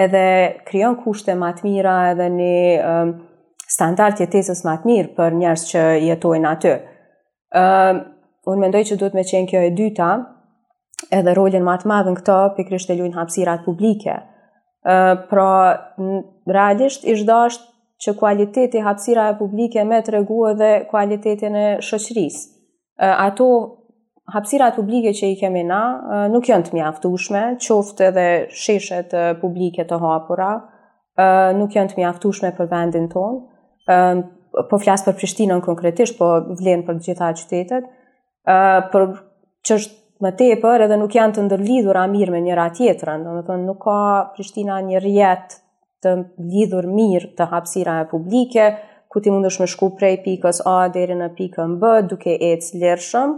edhe 0.00 0.22
kryon 0.70 0.96
kushte 1.02 1.34
matë 1.36 1.66
mira 1.66 1.96
edhe 2.14 2.28
një 2.32 3.18
standart 3.74 4.22
jetesës 4.24 4.64
matë 4.64 4.88
mirë 4.88 5.10
për 5.18 5.36
njerës 5.42 5.64
që 5.72 5.82
jetojnë 6.06 6.48
aty. 6.54 6.72
Unë 7.52 8.60
mendoj 8.64 8.84
që 8.92 8.98
duhet 9.02 9.18
me 9.18 9.26
qenë 9.28 9.50
kjo 9.52 9.62
e 9.68 9.74
dyta, 9.78 10.08
edhe 11.14 11.34
rolin 11.36 11.66
matë 11.66 11.90
madhë 11.92 12.08
në 12.16 12.22
këto 12.22 12.38
për 12.56 12.70
kryshtelujnë 12.70 13.18
hapsirat 13.20 13.66
publike. 13.68 14.16
Pra, 15.32 15.50
realisht, 16.50 17.04
ishda 17.12 17.36
është 17.50 17.70
që 18.02 18.14
kualiteti 18.18 18.80
hapsira 18.82 19.28
e 19.30 19.36
publike 19.38 19.84
me 19.86 20.00
të 20.02 20.14
regu 20.16 20.40
edhe 20.50 20.70
kualitetin 20.90 21.56
e 21.62 21.66
shëqëris. 21.86 22.40
Ato 23.06 23.46
hapsira 24.34 24.70
e 24.72 24.76
publike 24.76 25.12
që 25.18 25.30
i 25.32 25.36
kemi 25.38 25.62
na 25.68 25.78
nuk 26.32 26.48
janë 26.50 26.66
të 26.68 26.76
mjaftushme, 26.78 27.44
qoftë 27.62 28.08
edhe 28.10 28.26
sheshet 28.64 29.14
publike 29.44 29.86
të 29.86 30.00
hapura, 30.02 30.50
nuk 31.60 31.78
janë 31.78 31.94
të 31.94 32.00
mjaftushme 32.00 32.50
për 32.58 32.70
vendin 32.74 33.06
tonë, 33.12 33.42
po 34.70 34.76
flasë 34.82 35.06
për 35.08 35.16
Prishtinën 35.20 35.62
konkretisht, 35.64 36.18
po 36.18 36.32
vlenë 36.58 36.84
për 36.90 36.98
gjitha 37.06 37.30
qytetet, 37.38 37.90
për 38.50 39.06
që 39.66 39.76
është 39.78 39.98
më 40.22 40.30
tepër 40.38 40.82
edhe 40.84 40.96
nuk 41.00 41.14
janë 41.16 41.34
të 41.38 41.44
ndërlidhur 41.48 41.96
a 41.98 42.02
mirë 42.10 42.32
me 42.34 42.40
njëra 42.44 42.66
tjetërën, 42.76 43.24
nuk 43.70 43.80
ka 43.86 43.94
Prishtina 44.34 44.76
një 44.90 45.00
rjetë 45.02 45.58
të 46.02 46.12
lidhur 46.52 46.86
mirë 46.96 47.32
të 47.38 47.46
hapsira 47.52 48.00
e 48.02 48.08
publike, 48.10 48.66
ku 49.12 49.20
ti 49.22 49.30
mundesh 49.30 49.60
me 49.60 49.68
shku 49.70 49.90
prej 49.98 50.16
pikës 50.24 50.62
A 50.68 50.76
deri 50.94 51.16
në 51.20 51.30
pikën 51.36 51.78
B 51.82 51.92
duke 52.10 52.34
ecë 52.52 52.80
lirshëm, 52.82 53.32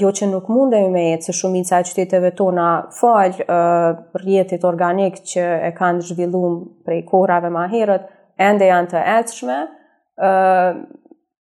jo 0.00 0.10
që 0.18 0.28
nuk 0.30 0.50
mundemi 0.54 0.90
me 0.94 1.04
ecë 1.14 1.28
se 1.30 1.34
shumica 1.40 1.80
e 1.82 1.86
qyteteve 1.88 2.30
tona 2.38 2.66
fal 2.98 3.34
rjetit 4.22 4.64
organik 4.64 5.18
që 5.32 5.46
e 5.70 5.72
kanë 5.78 6.06
zhvilluar 6.10 6.58
prej 6.86 7.00
kohrave 7.10 7.50
më 7.54 7.64
herët, 7.74 8.06
ende 8.46 8.68
janë 8.70 8.92
të 8.94 9.02
eqshme, 9.18 9.58
ë 10.16 10.30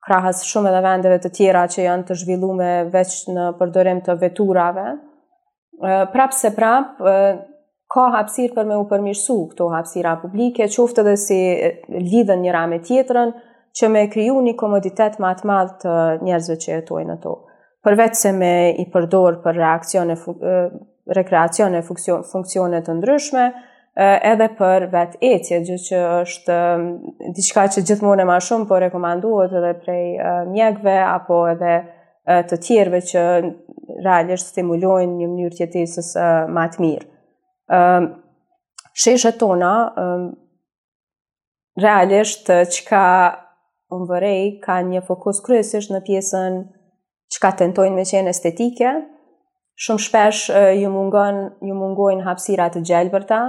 krahas 0.03 0.41
shumë 0.49 0.71
edhe 0.73 0.81
vendeve 0.83 1.17
të 1.23 1.31
tjera 1.37 1.67
që 1.71 1.85
janë 1.85 2.07
të 2.09 2.17
zhvilluar 2.25 2.89
veç 2.95 3.17
në 3.31 3.49
përdorim 3.61 4.01
të 4.07 4.17
veturave. 4.23 4.87
Prapë 5.85 6.37
se 6.39 6.51
prapë, 6.57 7.13
ka 7.93 8.09
hapsir 8.17 8.55
për 8.57 8.67
me 8.71 8.77
u 8.81 8.87
përmirësu 8.89 9.35
këto 9.51 9.67
hapsira 9.75 10.15
publike, 10.23 10.69
qoftë 10.73 11.03
edhe 11.03 11.13
si 11.21 11.39
lidhen 12.07 12.41
një 12.45 12.55
ramë 12.57 12.79
tjetërën, 12.89 13.33
që 13.77 13.89
me 13.93 14.07
kriju 14.13 14.39
një 14.47 14.55
komoditet 14.61 15.19
ma 15.21 15.33
të 15.37 15.49
madhë 15.51 15.77
të 15.83 15.97
njerëzve 16.25 16.57
që 16.63 16.73
jetojnë 16.79 17.11
në 17.13 17.19
to. 17.27 17.35
Përvecë 17.85 18.19
se 18.23 18.33
me 18.39 18.53
i 18.83 18.87
përdor 18.95 19.37
për 19.45 19.57
reakcione, 19.61 20.17
rekreacione 21.19 21.83
funksione 21.85 22.81
të 22.87 22.97
ndryshme, 23.01 23.45
edhe 24.31 24.49
për 24.57 24.89
vetë 24.93 25.19
etje, 25.35 25.61
gjë 25.69 25.79
që 25.91 25.99
është 26.23 26.55
mm, 26.57 27.17
diçka 27.37 27.65
që 27.75 27.83
gjithmonë 27.91 28.25
e 28.25 28.29
ma 28.31 28.39
shumë, 28.41 28.65
po 28.71 28.79
rekomanduot 28.81 29.53
edhe 29.61 29.73
prej 29.83 30.05
mjekve, 30.55 30.95
apo 31.11 31.43
edhe 31.53 31.77
të 32.49 32.57
tjerve 32.65 33.03
që 33.05 33.25
realisht 34.07 34.55
stimulojnë 34.55 35.19
një 35.21 35.31
mënyrë 35.35 35.59
tjetisës 35.61 36.15
ma 36.57 36.71
të 36.73 36.85
mirë. 36.87 37.09
Ehm, 37.73 38.05
sheshet 38.93 39.39
tona 39.41 39.75
ehm, 40.01 40.27
realisht 41.85 42.49
që 42.75 42.85
ka 42.89 43.05
në 43.93 44.07
vërej 44.11 44.43
ka 44.67 44.77
një 44.91 45.01
fokus 45.07 45.41
kryesisht 45.47 45.93
në 45.93 46.03
pjesën 46.07 46.59
që 47.33 47.41
ka 47.45 47.51
tentojnë 47.63 47.97
me 47.97 48.05
qenë 48.11 48.33
estetike, 48.33 48.91
shumë 49.85 50.03
shpesh 50.07 50.41
ju, 50.83 50.89
mungon, 50.93 51.39
ju 51.69 51.75
mungojnë 51.77 52.27
hapsirat 52.27 52.77
të 52.77 52.83
gjelbërta, 52.89 53.41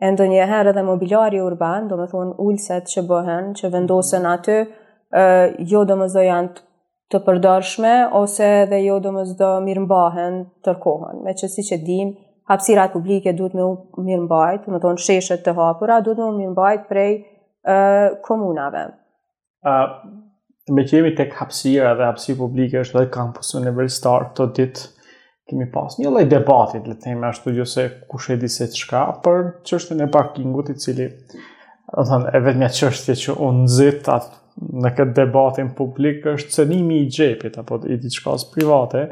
e 0.00 0.08
ndë 0.14 0.28
njëherë 0.32 0.72
edhe 0.72 0.84
mobiliari 0.88 1.40
urban, 1.44 1.84
do 1.90 1.98
më 2.00 2.06
thonë 2.12 2.34
ullset 2.44 2.88
që 2.92 3.04
bëhen, 3.10 3.52
që 3.60 3.70
vendosen 3.76 4.24
aty, 4.32 4.56
jo 5.72 5.84
do 5.90 5.96
më 6.00 6.08
zdo 6.14 6.24
janë 6.24 6.62
të 7.12 7.20
përdorshme, 7.26 7.94
ose 8.20 8.48
dhe 8.72 8.80
jo 8.86 8.96
do 9.04 9.12
më 9.18 9.24
zdo 9.34 9.52
mirë 9.68 9.84
mbahen 9.88 10.40
tërkohën, 10.64 11.20
me 11.26 11.36
që 11.40 11.52
si 11.56 11.66
që 11.70 11.80
dimë, 11.88 12.14
hapsirat 12.50 12.92
publike 12.92 13.32
duhet 13.36 13.54
me 13.56 13.62
u 13.66 13.74
mirëmbajt, 14.04 14.66
më 14.70 14.80
tonë 14.82 15.04
sheshet 15.06 15.44
të 15.46 15.54
hapura, 15.58 16.00
duhet 16.06 16.34
me 16.36 16.48
u 16.48 16.52
mbajt 16.54 16.88
prej 16.90 17.12
uh, 17.20 18.16
komunave. 18.26 18.88
Uh, 19.60 19.84
me 20.74 20.84
që 20.88 20.98
jemi 20.98 21.12
tek 21.18 21.34
hapsira 21.40 21.92
dhe 21.98 22.08
hapsir 22.10 22.38
publike 22.40 22.80
është 22.82 22.98
dhe 23.04 23.12
kampus 23.14 23.54
universitar 23.60 24.28
të 24.36 24.48
ditë, 24.58 24.88
kemi 25.50 25.66
pas 25.74 25.96
një 25.98 26.10
lloj 26.12 26.26
debati, 26.30 26.82
le 26.86 26.94
të 26.94 27.06
themi 27.08 27.26
ashtu 27.26 27.54
jo 27.54 27.64
se 27.66 27.88
kush 28.12 28.30
e 28.34 28.38
di 28.40 28.48
se 28.50 28.68
çka, 28.70 29.04
për 29.24 29.48
çështën 29.66 30.04
e 30.04 30.10
parkingut 30.14 30.70
i 30.70 30.76
cili 30.78 31.08
do 31.90 32.02
të 32.02 32.06
thënë 32.06 32.34
e 32.38 32.52
një 32.60 32.68
çështje 32.76 33.16
që 33.24 33.34
u 33.46 33.48
nxit 33.62 34.06
atë 34.14 34.39
në 34.58 34.90
këtë 34.96 35.14
debatin 35.18 35.70
publik 35.78 36.24
është 36.34 36.52
cënimi 36.58 36.98
i 37.04 37.08
gjepit 37.14 37.58
apo 37.60 37.78
i 37.94 37.98
diçka 38.02 38.34
private, 38.52 39.04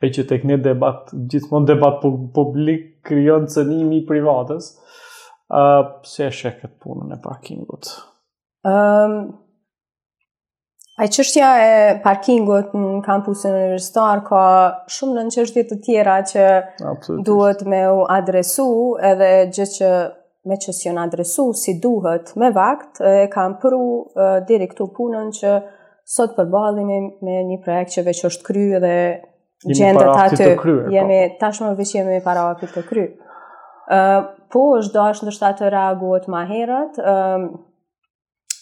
e 0.00 0.10
që 0.14 0.26
tek 0.30 0.44
një 0.46 0.60
debat 0.64 1.10
gjithmonë 1.30 1.68
debat 1.72 1.98
publik 2.02 2.84
krijon 3.08 3.46
cënimi 3.50 4.02
i 4.02 4.06
privatës. 4.06 4.74
ë 5.48 5.62
uh, 5.80 5.84
si 6.04 6.20
e 6.22 6.28
shek 6.30 6.58
këtë 6.60 6.76
punën 6.82 7.14
e 7.14 7.16
parkingut? 7.24 7.86
Ëm 8.68 9.12
um, 9.24 9.28
Ai 10.98 11.06
çështja 11.14 11.48
e 11.62 11.74
parkingut 12.04 12.74
në 12.74 13.06
e 13.06 13.46
universitar 13.48 14.24
ka 14.26 14.42
shumë 14.92 15.12
nën 15.16 15.28
çështje 15.32 15.62
të 15.70 15.76
tjera 15.86 16.18
që 16.26 16.44
Absolutely. 16.90 17.24
duhet 17.28 17.62
me 17.72 17.80
u 17.88 18.02
adresu 18.18 18.66
edhe 19.12 19.32
gjë 19.54 19.66
që 19.78 19.90
me 20.44 20.54
që 20.56 20.72
si 20.72 20.88
adresu 20.90 21.50
si 21.54 21.78
duhet 21.82 22.32
me 22.36 22.50
vakt, 22.54 23.00
e 23.00 23.28
kam 23.32 23.56
përru 23.62 23.82
e, 23.82 24.30
diri 24.48 24.68
këtu 24.70 24.86
punën 24.96 25.32
që 25.40 25.54
sot 26.08 26.36
përbalimi 26.36 26.98
me 27.26 27.40
një 27.50 27.58
projekt 27.64 27.96
që 27.98 28.04
veç 28.06 28.24
është 28.30 28.46
kry 28.46 28.66
dhe 28.80 28.94
gjendë 29.74 30.04
të 30.04 30.18
aty. 30.22 30.46
Po. 30.46 30.46
Jemi 30.46 30.50
para 30.54 30.54
të 30.54 30.60
kry. 30.62 30.76
Jemi 30.94 31.18
pa. 31.28 31.38
tashmë 31.44 31.70
veç 31.78 31.94
jemi 31.98 32.20
para 32.24 32.46
aftit 32.52 32.72
të 32.76 32.86
kry. 32.88 33.06
E, 33.98 34.02
po 34.52 34.62
është 34.78 34.94
do 34.94 35.06
është 35.12 35.28
ndërshta 35.28 35.50
të 35.60 35.72
reaguat 35.74 36.28
ma 36.32 36.44
herët, 36.50 36.98
e, 37.14 37.18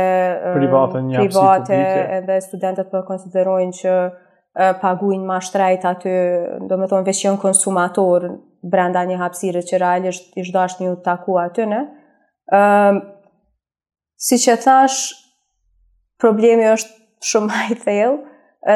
private, 0.56 0.98
um, 0.98 1.12
private 1.14 1.76
edhe 2.16 2.40
studentët 2.42 2.88
për 2.90 3.00
po 3.04 3.06
konsiderojnë 3.12 3.70
që 3.78 3.92
paguin 4.80 5.24
ma 5.26 5.40
shtrejt 5.40 5.84
aty, 5.88 6.14
do 6.68 6.76
me 6.76 6.86
thonë 6.90 7.06
veqion 7.08 7.38
konsumator 7.40 8.26
brenda 8.62 9.02
një 9.08 9.16
hapsire 9.22 9.62
që 9.64 9.80
realisht 9.80 10.32
ishtë 10.38 10.54
dasht 10.56 10.82
një 10.84 10.92
taku 11.06 11.38
aty 11.40 11.64
në. 11.70 11.78
Um, 12.52 12.98
si 14.20 14.36
që 14.42 14.58
thash, 14.62 15.14
problemi 16.20 16.68
është 16.68 17.32
shumë 17.32 17.52
ma 17.52 17.62
i 17.72 17.78
thellë, 17.80 18.18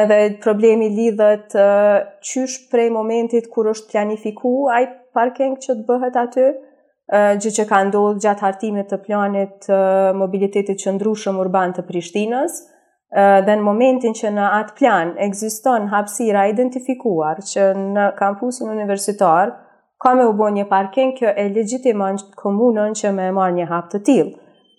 edhe 0.01 0.17
problemi 0.43 0.89
lidhet 0.91 1.53
uh, 1.55 1.97
qysh 2.25 2.65
prej 2.71 2.89
momentit 2.91 3.47
kur 3.53 3.69
është 3.71 3.93
planifiku 3.93 4.55
ai 4.73 4.87
parking 5.15 5.55
që 5.63 5.75
të 5.77 5.85
bëhet 5.91 6.17
aty, 6.23 6.47
uh, 6.47 7.29
gjë 7.37 7.53
që 7.59 7.67
ka 7.69 7.83
ndodhë 7.91 8.23
gjatë 8.25 8.43
hartimit 8.49 8.89
të 8.91 8.99
planit 9.05 9.69
uh, 9.69 10.09
mobilitetit 10.23 10.81
që 10.83 10.97
ndrushëm 10.97 11.39
urban 11.45 11.77
të 11.77 11.85
Prishtinës, 11.91 12.59
uh, 12.65 12.73
dhe 13.15 13.53
në 13.55 13.63
momentin 13.63 14.15
që 14.17 14.31
në 14.35 14.47
atë 14.57 14.73
plan 14.77 15.11
egziston 15.23 15.85
hapsira 15.93 16.47
identifikuar 16.51 17.39
që 17.53 17.69
në 17.95 18.07
kampusin 18.17 18.69
universitar 18.69 19.53
ka 20.03 20.11
me 20.13 20.25
ubo 20.27 20.49
një 20.53 20.65
parken 20.69 21.13
kjo 21.17 21.31
e 21.31 21.47
legjitimon 21.55 22.19
komunën 22.41 22.97
që 22.99 23.13
me 23.15 23.29
marrë 23.31 23.55
një 23.57 23.67
hap 23.71 23.87
të 23.93 24.01
tilë. 24.09 24.33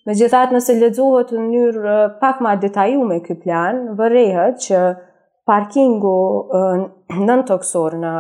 Me 0.06 0.14
gjithat 0.16 0.52
nëse 0.54 0.74
ledzohet 0.78 1.32
në 1.34 1.46
njërë 1.46 1.96
pak 2.20 2.40
ma 2.44 2.52
detaju 2.56 3.02
me 3.08 3.18
kjo 3.24 3.34
plan, 3.42 3.80
vërrehet 3.98 4.60
që 4.66 4.82
parkingu 5.48 6.16
nën 7.24 7.42
toksor 7.48 7.96
në 8.04 8.12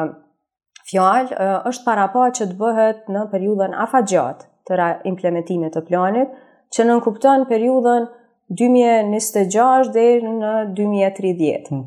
fjallë 0.88 1.48
është 1.68 1.84
para 1.84 2.06
pa 2.14 2.30
që 2.36 2.48
të 2.48 2.58
bëhet 2.60 3.08
në 3.12 3.26
periudën 3.32 3.76
afa 3.86 4.00
gjatë 4.08 4.46
të 4.68 4.88
implementimit 5.08 5.72
të 5.76 5.84
planit, 5.88 6.32
që 6.74 6.84
nënkupton 6.88 7.44
periudën 7.48 8.04
2026 8.50 9.92
dhe 9.92 10.06
në 10.24 10.52
2030. 10.72 11.72
Mm. 11.72 11.82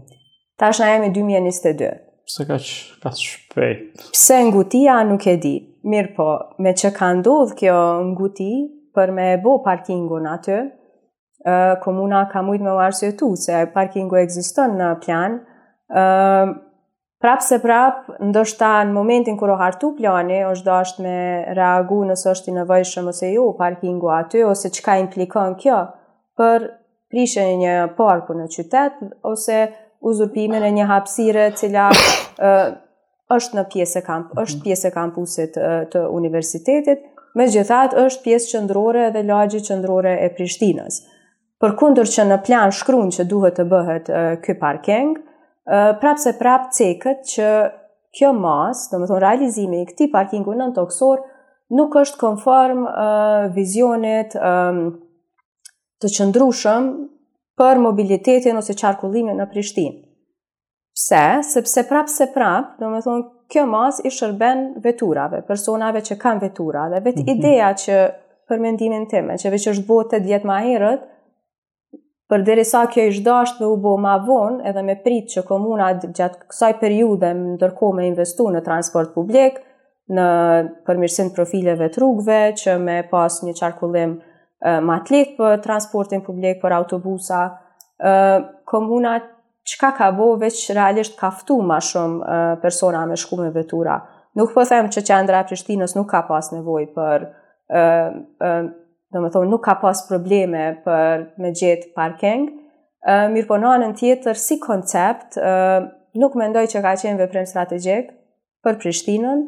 Ta 0.61 0.69
jemi 0.77 1.09
2022. 1.13 1.91
Pse 2.29 2.45
ka 2.47 2.57
që 2.61 3.01
ka 3.01 3.11
shpejt? 3.17 4.03
Pse 4.13 4.37
ngutia 4.49 4.99
nuk 5.09 5.25
e 5.27 5.37
di. 5.41 5.55
Mirë 5.89 6.11
po, 6.13 6.27
me 6.61 6.75
që 6.77 6.91
ka 6.93 7.07
ndodhë 7.17 7.57
kjo 7.57 7.79
nguti 8.11 8.51
për 8.93 9.11
me 9.17 9.31
e 9.33 9.37
bo 9.41 9.55
në 9.65 10.29
atë, 10.33 10.57
komuna 11.81 12.19
ka 12.29 12.41
mujtë 12.45 12.63
me 12.67 12.73
varësë 12.77 13.07
e 13.07 13.15
tu, 13.17 13.31
se 13.35 13.65
parkingu 13.73 14.15
eksiston 14.21 14.75
në 14.77 14.89
plan, 15.01 15.39
prapë 17.21 17.47
se 17.47 17.57
prapë, 17.63 18.17
ndoshta 18.29 18.69
në 18.85 18.93
momentin 18.93 19.39
kërë 19.39 19.53
o 19.53 19.55
hartu 19.57 19.89
plani, 19.97 20.37
është 20.51 20.65
do 20.69 20.77
është 20.85 21.01
me 21.07 21.17
reagu 21.57 22.03
nësë 22.11 22.29
është 22.35 22.53
i 22.53 22.57
nevojshëm 22.59 23.07
ose 23.13 23.31
jo 23.33 23.47
parkingu 23.57 24.13
aty, 24.19 24.43
ose 24.51 24.69
që 24.69 24.85
ka 24.85 24.99
implikon 25.01 25.57
kjo, 25.63 25.79
për 26.39 26.67
prishën 27.11 27.51
e 27.55 27.57
një 27.61 27.73
parku 27.97 28.35
në 28.37 28.45
qytet 28.53 29.01
ose 29.27 29.57
uzurpimin 30.09 30.63
e 30.65 30.71
një 30.77 30.87
hapësire 30.89 31.49
cila 31.59 31.89
ë 31.93 32.53
është 33.31 33.55
në 33.55 33.63
pjesë 33.71 33.99
e 34.01 34.03
kamp, 34.03 34.31
është 34.35 34.57
mhm. 34.57 34.61
pjesë 34.65 34.87
e 34.89 34.93
kampusit 34.93 35.57
të 35.93 35.99
universitetit, 36.11 37.05
me 37.39 37.45
gjithat 37.47 37.93
është 37.95 38.25
pjesë 38.25 38.53
qëndrore 38.57 39.05
dhe 39.15 39.21
lagje 39.23 39.61
qëndrore 39.69 40.11
e 40.19 40.25
Prishtinës. 40.35 40.97
Për 41.61 41.75
kundur 41.79 42.09
që 42.11 42.25
në 42.27 42.37
plan 42.43 42.73
shkrun 42.75 43.13
që 43.15 43.23
duhet 43.31 43.55
të 43.55 43.63
bëhet 43.71 44.09
kjo 44.43 44.55
parking, 44.59 45.13
prapë 46.01 46.23
se 46.25 46.33
prapë 46.41 46.75
cekët 46.79 47.23
që 47.29 47.47
kjo 48.19 48.33
mas, 48.35 48.87
në 48.91 48.99
më 48.99 49.09
thonë 49.13 49.23
realizimi 49.23 49.79
i 49.79 49.87
këti 49.87 50.09
parkingu 50.11 50.57
në 50.57 50.67
në 50.73 50.77
toksor, 50.81 51.23
nuk 51.71 51.95
është 52.03 52.19
konform 52.19 52.83
vizionit 53.55 54.35
të 56.01 56.09
qëndrushëm 56.17 56.85
për 57.61 57.81
mobilitetin 57.85 58.57
ose 58.57 58.75
qarkullimin 58.79 59.37
në 59.37 59.45
Prishtinë. 59.51 59.97
Pse? 60.97 61.23
Sepse 61.47 61.83
prapë 61.87 62.11
se 62.13 62.25
prap, 62.33 62.73
do 62.81 62.89
me 62.91 62.99
thonë, 63.05 63.27
kjo 63.51 63.65
mas 63.69 64.01
i 64.07 64.11
shërben 64.11 64.65
veturave, 64.83 65.41
personave 65.47 66.01
që 66.03 66.17
kanë 66.21 66.43
vetura, 66.47 66.87
dhe 66.93 66.99
vetë 67.05 67.21
mm 67.21 67.27
-hmm. 67.27 67.37
ideja 67.37 67.69
që 67.83 67.97
për 68.51 68.59
mendimin 68.59 69.05
time, 69.07 69.33
që 69.41 69.51
veç 69.53 69.67
është 69.71 69.87
bote 69.87 70.19
djetë 70.25 70.47
ma 70.47 70.57
herët, 70.65 71.01
për 72.29 72.43
dhe 72.45 72.55
risa 72.55 72.85
kjo 72.87 73.03
ishtë 73.11 73.23
dasht 73.25 73.59
dhe 73.59 73.65
u 73.67 73.75
bo 73.77 73.97
ma 73.97 74.15
vonë, 74.27 74.65
edhe 74.69 74.81
me 74.83 74.95
prit 75.03 75.25
që 75.33 75.43
komuna 75.47 75.87
gjatë 76.17 76.37
kësaj 76.51 76.73
periude 76.79 77.29
më 77.33 77.55
ndërko 77.57 77.91
me 77.95 78.07
investu 78.07 78.43
në 78.51 78.63
transport 78.63 79.13
publik, 79.13 79.53
në 80.15 80.27
përmirësin 80.85 81.29
profileve 81.35 81.87
të 81.89 81.97
rrugve, 81.99 82.41
që 82.61 82.77
me 82.79 83.03
pas 83.11 83.33
një 83.45 83.53
qarkullim 83.59 84.19
ma 84.63 84.97
të 85.05 85.13
letë 85.15 85.35
për 85.37 85.59
transportin 85.65 86.21
publik, 86.25 86.59
për 86.61 86.75
autobusa. 86.77 87.39
Komuna 88.69 89.15
qka 89.71 89.89
ka 89.97 90.09
bo, 90.17 90.31
veç 90.41 90.61
realisht 90.75 91.17
kaftu 91.19 91.59
ma 91.65 91.79
shumë 91.81 92.59
persona 92.61 93.03
me 93.09 93.17
shku 93.17 93.39
me 93.41 93.49
vetura. 93.53 93.99
Nuk 94.37 94.53
po 94.53 94.63
them 94.65 94.89
që 94.93 95.03
qendra 95.07 95.41
Prishtinës 95.47 95.95
nuk 95.97 96.09
ka 96.13 96.21
pas 96.29 96.51
nevoj 96.55 96.85
për, 96.95 97.25
dhe 97.71 99.31
thonë, 99.33 99.49
nuk 99.51 99.63
ka 99.65 99.75
pas 99.81 100.05
probleme 100.07 100.65
për 100.85 101.25
me 101.41 101.51
gjithë 101.51 101.91
parking. 101.97 102.45
Mirë 103.33 103.49
po 103.49 103.57
në 103.57 103.91
tjetër, 103.99 104.37
si 104.37 104.59
koncept, 104.61 105.39
nuk 106.21 106.37
mendoj 106.37 106.67
që 106.73 106.83
ka 106.85 106.93
qenë 107.01 107.19
veprem 107.25 107.47
strategjik 107.49 108.13
për 108.65 108.77
Prishtinën, 108.79 109.43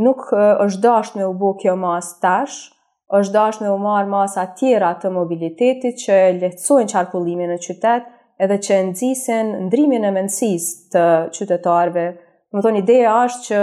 nuk 0.00 0.30
është 0.32 0.82
dasht 0.82 1.16
me 1.18 1.26
u 1.28 1.34
bo 1.36 1.52
kjo 1.60 1.76
mas 1.78 2.16
tash, 2.20 2.73
është 3.16 3.32
dashë 3.34 3.62
me 3.64 3.70
u 3.72 3.78
marë 3.84 4.08
masa 4.10 4.44
tjera 4.58 4.92
të 5.00 5.10
mobilitetit 5.14 5.98
që 6.02 6.16
lehtësojnë 6.40 6.92
qarkullimin 6.92 7.50
e 7.54 7.58
qytet 7.66 8.06
edhe 8.46 8.56
që 8.66 8.78
nëzisin 8.90 9.50
ndrimin 9.66 10.06
e 10.08 10.12
mendësis 10.14 10.70
të 10.94 11.02
qytetarve. 11.36 12.06
Më 12.54 12.62
thonë, 12.64 12.80
ideja 12.84 13.12
është 13.26 13.44
që 13.50 13.60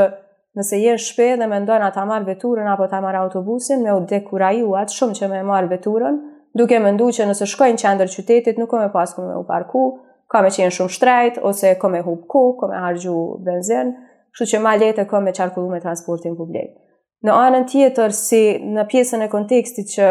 nëse 0.60 0.78
jenë 0.84 1.02
shpe 1.08 1.30
dhe 1.42 1.48
me 1.48 1.60
ndonë 1.64 1.88
ata 1.90 2.04
marë 2.12 2.28
veturën 2.30 2.68
apo 2.74 2.88
ta 2.94 3.00
marë 3.06 3.22
autobusin, 3.24 3.82
me 3.88 3.96
u 3.98 4.04
dekuraju 4.12 4.76
atë 4.84 4.96
shumë 5.00 5.18
që 5.22 5.30
me 5.34 5.42
marë 5.50 5.72
veturën, 5.74 6.22
duke 6.60 6.80
me 6.84 6.92
ndu 6.98 7.10
që 7.18 7.28
nëse 7.32 7.48
shkojnë 7.54 7.80
qender 7.82 8.12
qytetit 8.16 8.60
nuk 8.62 8.70
kome 8.76 8.92
pas 8.98 9.16
kome 9.16 9.36
u 9.42 9.46
parku, 9.50 9.86
ka 10.32 10.44
me 10.46 10.52
qenë 10.58 10.76
shumë 10.78 10.96
shtrejt, 10.98 11.42
ose 11.50 11.74
ka 11.82 11.90
me 11.94 12.04
hup 12.06 12.28
ku, 12.34 12.46
ka 12.60 12.70
me 12.72 12.80
hargju 12.86 13.18
benzin, 13.48 13.96
kështu 14.36 14.52
që 14.54 14.62
ma 14.64 14.78
lete 14.82 15.08
ka 15.12 15.24
me 15.26 15.34
qarkullu 15.40 15.72
me 15.74 15.82
transportin 15.84 16.36
publik. 16.40 16.78
Në 17.26 17.32
anën 17.38 17.66
tjetër, 17.70 18.14
si 18.18 18.40
në 18.64 18.86
pjesën 18.90 19.22
e 19.22 19.30
kontekstit 19.30 19.92
që 19.94 20.08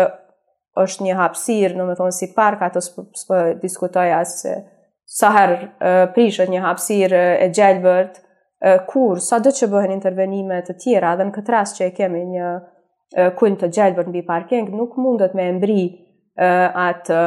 është 0.79 1.07
një 1.09 1.17
hapsir, 1.19 1.73
në 1.75 1.87
më 1.89 1.97
thonë 1.99 2.15
si 2.15 2.29
parka, 2.37 2.69
të 2.71 2.83
së 2.87 3.07
për 3.31 3.55
diskutoj 3.63 4.07
asë 4.21 4.39
se 4.45 4.53
saher 5.11 5.57
prishët 6.15 6.53
një 6.53 6.61
hapsir 6.63 7.15
e 7.19 7.49
gjelbërt, 7.57 8.21
kur, 8.93 9.19
sa 9.25 9.39
dhe 9.43 9.51
që 9.57 9.67
bëhen 9.73 9.95
intervenime 9.97 10.61
të 10.67 10.77
tjera, 10.85 11.17
dhe 11.19 11.27
në 11.31 11.35
këtë 11.39 11.55
ras 11.57 11.75
që 11.79 11.89
e 11.89 11.95
kemi 11.97 12.23
një 12.37 12.53
kujnë 13.41 13.61
të 13.63 13.73
gjelbërt 13.75 14.11
në 14.13 14.17
bi-parking, 14.21 14.71
nuk 14.79 14.95
mundet 15.03 15.35
me 15.35 15.49
embri 15.51 15.83
atë 16.39 17.19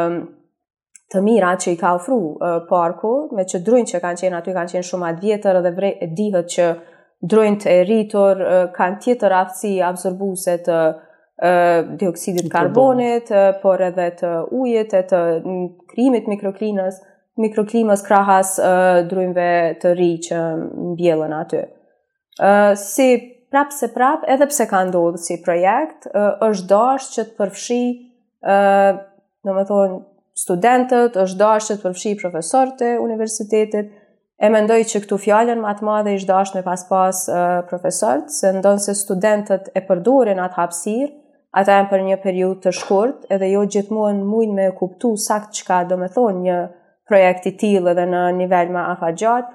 të 1.13 1.21
mira 1.21 1.51
që 1.61 1.73
i 1.73 1.77
ka 1.77 1.91
ofru 1.97 2.21
parku, 2.69 3.11
me 3.35 3.43
që 3.51 3.59
drujnë 3.67 3.91
që 3.91 4.01
kanë 4.05 4.23
qenë 4.23 4.39
aty, 4.39 4.55
kanë 4.55 4.75
qenë 4.77 4.87
shumë 4.87 5.09
atë 5.11 5.23
vjetër 5.27 5.59
dhe 5.67 5.73
vre, 5.79 5.91
dihet 6.17 6.55
që 6.55 6.71
drojnë 7.29 7.61
të 7.63 7.73
rritur, 7.87 8.41
kanë 8.75 8.99
tjetër 9.03 9.35
aftësi 9.39 9.73
absorbuse 9.87 10.57
të 10.65 10.77
dioksidit 11.99 12.49
karbonit, 12.53 13.31
por 13.63 13.81
edhe 13.87 14.09
të 14.19 14.33
ujet, 14.59 14.93
e 14.93 15.01
të 15.09 15.21
krimit 15.93 16.27
mikroklinës, 16.31 16.99
mikroklimës 17.41 18.03
krahas 18.05 18.55
drojnëve 19.09 19.47
të 19.83 19.93
rri 19.95 20.11
që 20.27 20.41
në 20.67 20.93
bjellën 20.99 21.35
aty. 21.39 21.63
Si 22.83 23.07
prapë 23.53 23.77
se 23.79 23.89
prapë, 23.93 24.29
edhe 24.35 24.47
pse 24.49 24.67
ka 24.71 24.83
ndodhë 24.89 25.23
si 25.27 25.39
projekt, 25.45 26.09
është 26.47 26.69
dashë 26.73 27.13
që 27.15 27.25
të 27.31 27.37
përfshi, 27.39 27.81
në 29.47 29.57
më 29.59 29.65
thonë, 29.71 30.01
studentët, 30.43 31.17
është 31.23 31.39
dashë 31.41 31.67
që 31.71 31.75
të 31.77 31.83
përfshi 31.87 32.13
profesorët 32.19 32.81
e 32.87 32.93
universitetit, 32.99 33.91
e 34.41 34.49
mendoj 34.53 34.83
që 34.89 35.01
këtu 35.05 35.17
fjallën 35.23 35.59
më 35.61 35.69
atë 35.69 35.87
madhe 35.87 36.13
ishtë 36.17 36.29
dashë 36.31 36.57
me 36.57 36.63
pas 36.67 36.83
pas 36.89 37.19
uh, 37.29 37.61
profesorët, 37.69 38.31
se 38.33 38.51
ndonë 38.57 38.83
se 38.87 38.95
studentët 38.97 39.67
e 39.77 39.83
përdurin 39.89 40.41
atë 40.45 40.57
hapsir, 40.59 41.11
ata 41.61 41.75
janë 41.77 41.91
për 41.91 42.05
një 42.07 42.17
periut 42.23 42.63
të 42.63 42.73
shkurt, 42.79 43.27
edhe 43.33 43.51
jo 43.53 43.63
gjithmonë 43.75 44.23
mujnë 44.31 44.55
me 44.59 44.69
kuptu 44.79 45.11
sakt 45.27 45.51
që 45.57 45.67
ka 45.67 45.81
do 45.91 45.97
me 46.01 46.09
thonë 46.15 46.41
një 46.47 46.57
projekt 47.09 47.45
i 47.51 47.55
tilë 47.61 47.91
edhe 47.93 48.05
në 48.09 48.23
nivel 48.39 48.73
më 48.73 48.85
afa 48.95 49.11
gjatë, 49.21 49.53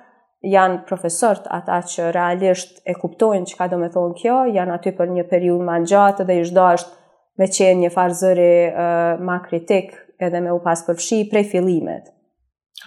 janë 0.55 0.85
profesorët 0.87 1.49
ata 1.59 1.81
që 1.83 2.12
realisht 2.14 2.79
e 2.87 2.95
kuptojnë 2.95 3.51
që 3.51 3.57
ka 3.59 3.67
do 3.73 3.81
me 3.83 3.88
thonë 3.97 4.14
kjo, 4.21 4.37
janë 4.55 4.77
aty 4.77 4.93
për 5.01 5.11
një 5.17 5.25
periut 5.33 5.64
më 5.67 5.81
gjatë 5.91 6.23
edhe 6.27 6.38
ishtë 6.45 6.61
dashë 6.61 6.95
me 7.38 7.51
qenë 7.57 7.81
një 7.83 7.91
farzëri 7.95 8.53
uh, 8.69 9.25
ma 9.27 9.41
kritik 9.49 9.91
edhe 10.27 10.41
me 10.45 10.55
u 10.55 10.62
pas 10.62 10.79
përfshi 10.87 11.21
prej 11.31 11.45
filimet 11.53 12.14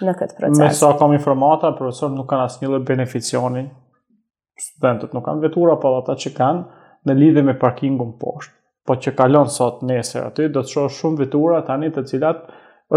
në 0.00 0.14
këtë 0.16 0.38
proces. 0.38 0.60
Me 0.62 0.70
sa 0.76 0.92
kam 1.00 1.12
informata, 1.16 1.72
profesor 1.76 2.10
nuk 2.14 2.28
kanë 2.30 2.46
asë 2.46 2.64
një 2.64 2.80
beneficioni, 2.88 3.64
studentët 4.62 5.12
nuk 5.16 5.26
kanë 5.26 5.44
vetura, 5.46 5.76
po 5.82 5.92
ata 5.98 6.14
që 6.22 6.32
kanë 6.38 6.88
në 7.08 7.16
lidhe 7.18 7.42
me 7.44 7.56
parkingun 7.58 8.14
poshtë. 8.22 8.56
Po 8.88 8.96
që 9.02 9.12
kalon 9.18 9.46
sot 9.52 9.82
nesër 9.86 10.24
aty, 10.30 10.48
do 10.54 10.62
të 10.64 10.72
shohë 10.72 10.94
shumë 10.96 11.24
vetura 11.24 11.60
tani 11.66 11.92
të 11.94 12.06
cilat 12.10 12.40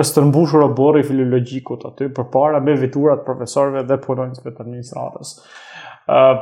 është 0.02 0.16
të 0.18 0.24
mbushur 0.30 0.64
o 0.66 0.72
borë 0.78 1.04
i 1.04 1.06
filologikut 1.06 1.84
aty, 1.92 2.08
për 2.16 2.26
para 2.34 2.60
me 2.64 2.74
veturat 2.80 3.22
profesorve 3.28 3.84
dhe 3.88 3.98
punojnës 4.04 4.42
për 4.44 4.56
të 4.58 4.66
administratës. 4.66 5.34
Uh, 6.10 6.34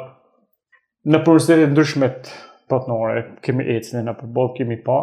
në 1.11 1.19
përësitetit 1.25 1.73
ndryshmet 1.73 2.29
patnore, 2.71 3.25
kemi 3.45 3.67
ecine 3.75 4.05
në 4.07 4.15
përbol, 4.21 4.53
kemi 4.57 4.79
pa, 4.87 4.97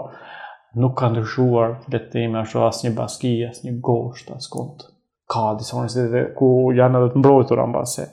nuk 0.81 0.97
ka 1.01 1.13
ndryshuar 1.13 1.77
dhe 1.93 2.01
teme 2.13 2.41
ashtu 2.41 2.65
asnjë 2.65 2.89
një 2.89 2.97
baski, 2.99 3.35
as 3.51 3.61
një 3.67 3.77
gosht, 3.85 4.33
as 4.35 4.49
kontë 4.53 4.89
ka 5.31 5.55
disa 5.59 5.77
universitete 5.79 6.23
ku 6.39 6.51
janë 6.75 7.01
edhe 7.01 7.11
të 7.15 7.23
mbrojtur 7.23 7.63
ambase. 7.63 8.09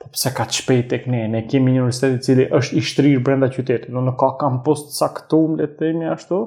Po 0.00 0.08
pse 0.12 0.32
ka 0.36 0.48
të 0.48 0.56
shpejt 0.58 0.88
tek 0.92 1.04
ne? 1.12 1.24
Ne 1.30 1.44
kemi 1.50 1.74
një 1.76 1.82
universitet 1.84 2.14
i 2.16 2.24
cili 2.26 2.48
është 2.60 2.78
i 2.80 2.84
shtrir 2.88 3.20
brenda 3.24 3.50
qytetit. 3.54 3.92
Do 3.94 4.02
në 4.02 4.16
ka 4.20 4.32
kampus 4.40 4.86
të 4.88 4.96
caktuar 5.04 5.54
le 5.60 5.68
të 5.70 5.78
themi 5.82 6.08
ashtu, 6.14 6.40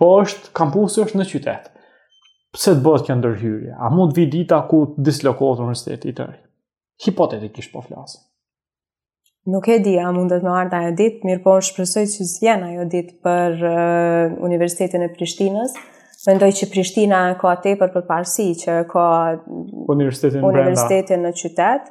po 0.00 0.10
është 0.22 0.52
kampusi 0.60 1.00
është 1.04 1.20
në 1.20 1.26
qytet. 1.34 1.70
Pse 2.54 2.76
të 2.76 2.84
bëhet 2.86 3.08
kjo 3.08 3.16
ndërhyrje? 3.18 3.74
A 3.82 3.90
mund 3.92 4.14
të 4.14 4.20
vi 4.22 4.28
dita 4.38 4.60
ku 4.70 4.84
dislokohet 5.08 5.64
universiteti 5.64 6.12
i 6.12 6.16
tërë? 6.20 6.36
Hipotetikisht 7.04 7.72
po 7.74 7.82
flas. 7.82 8.16
Nuk 9.50 9.66
e 9.68 9.80
di, 9.84 9.98
a 10.00 10.08
mundet 10.14 10.40
me 10.46 10.54
ardha 10.56 10.86
e 10.88 10.92
ditë, 10.96 11.26
mirë 11.28 11.42
po 11.44 11.58
shpresoj 11.66 12.06
që 12.08 12.26
zjen 12.30 12.62
ajo 12.64 12.86
ditë 12.88 13.16
për 13.26 13.58
uh, 13.68 14.36
Universitetin 14.46 15.04
e 15.04 15.10
Prishtinës, 15.12 15.74
Mendoj 16.26 16.52
që 16.56 16.68
Prishtina 16.72 17.20
ka 17.40 17.52
te 17.60 17.74
për 17.76 17.90
përparësi, 17.92 18.46
që 18.62 18.76
ka 18.88 19.06
po 19.44 19.92
universitetin, 19.92 20.40
universitetin 20.46 21.24
në 21.26 21.32
qytet. 21.36 21.90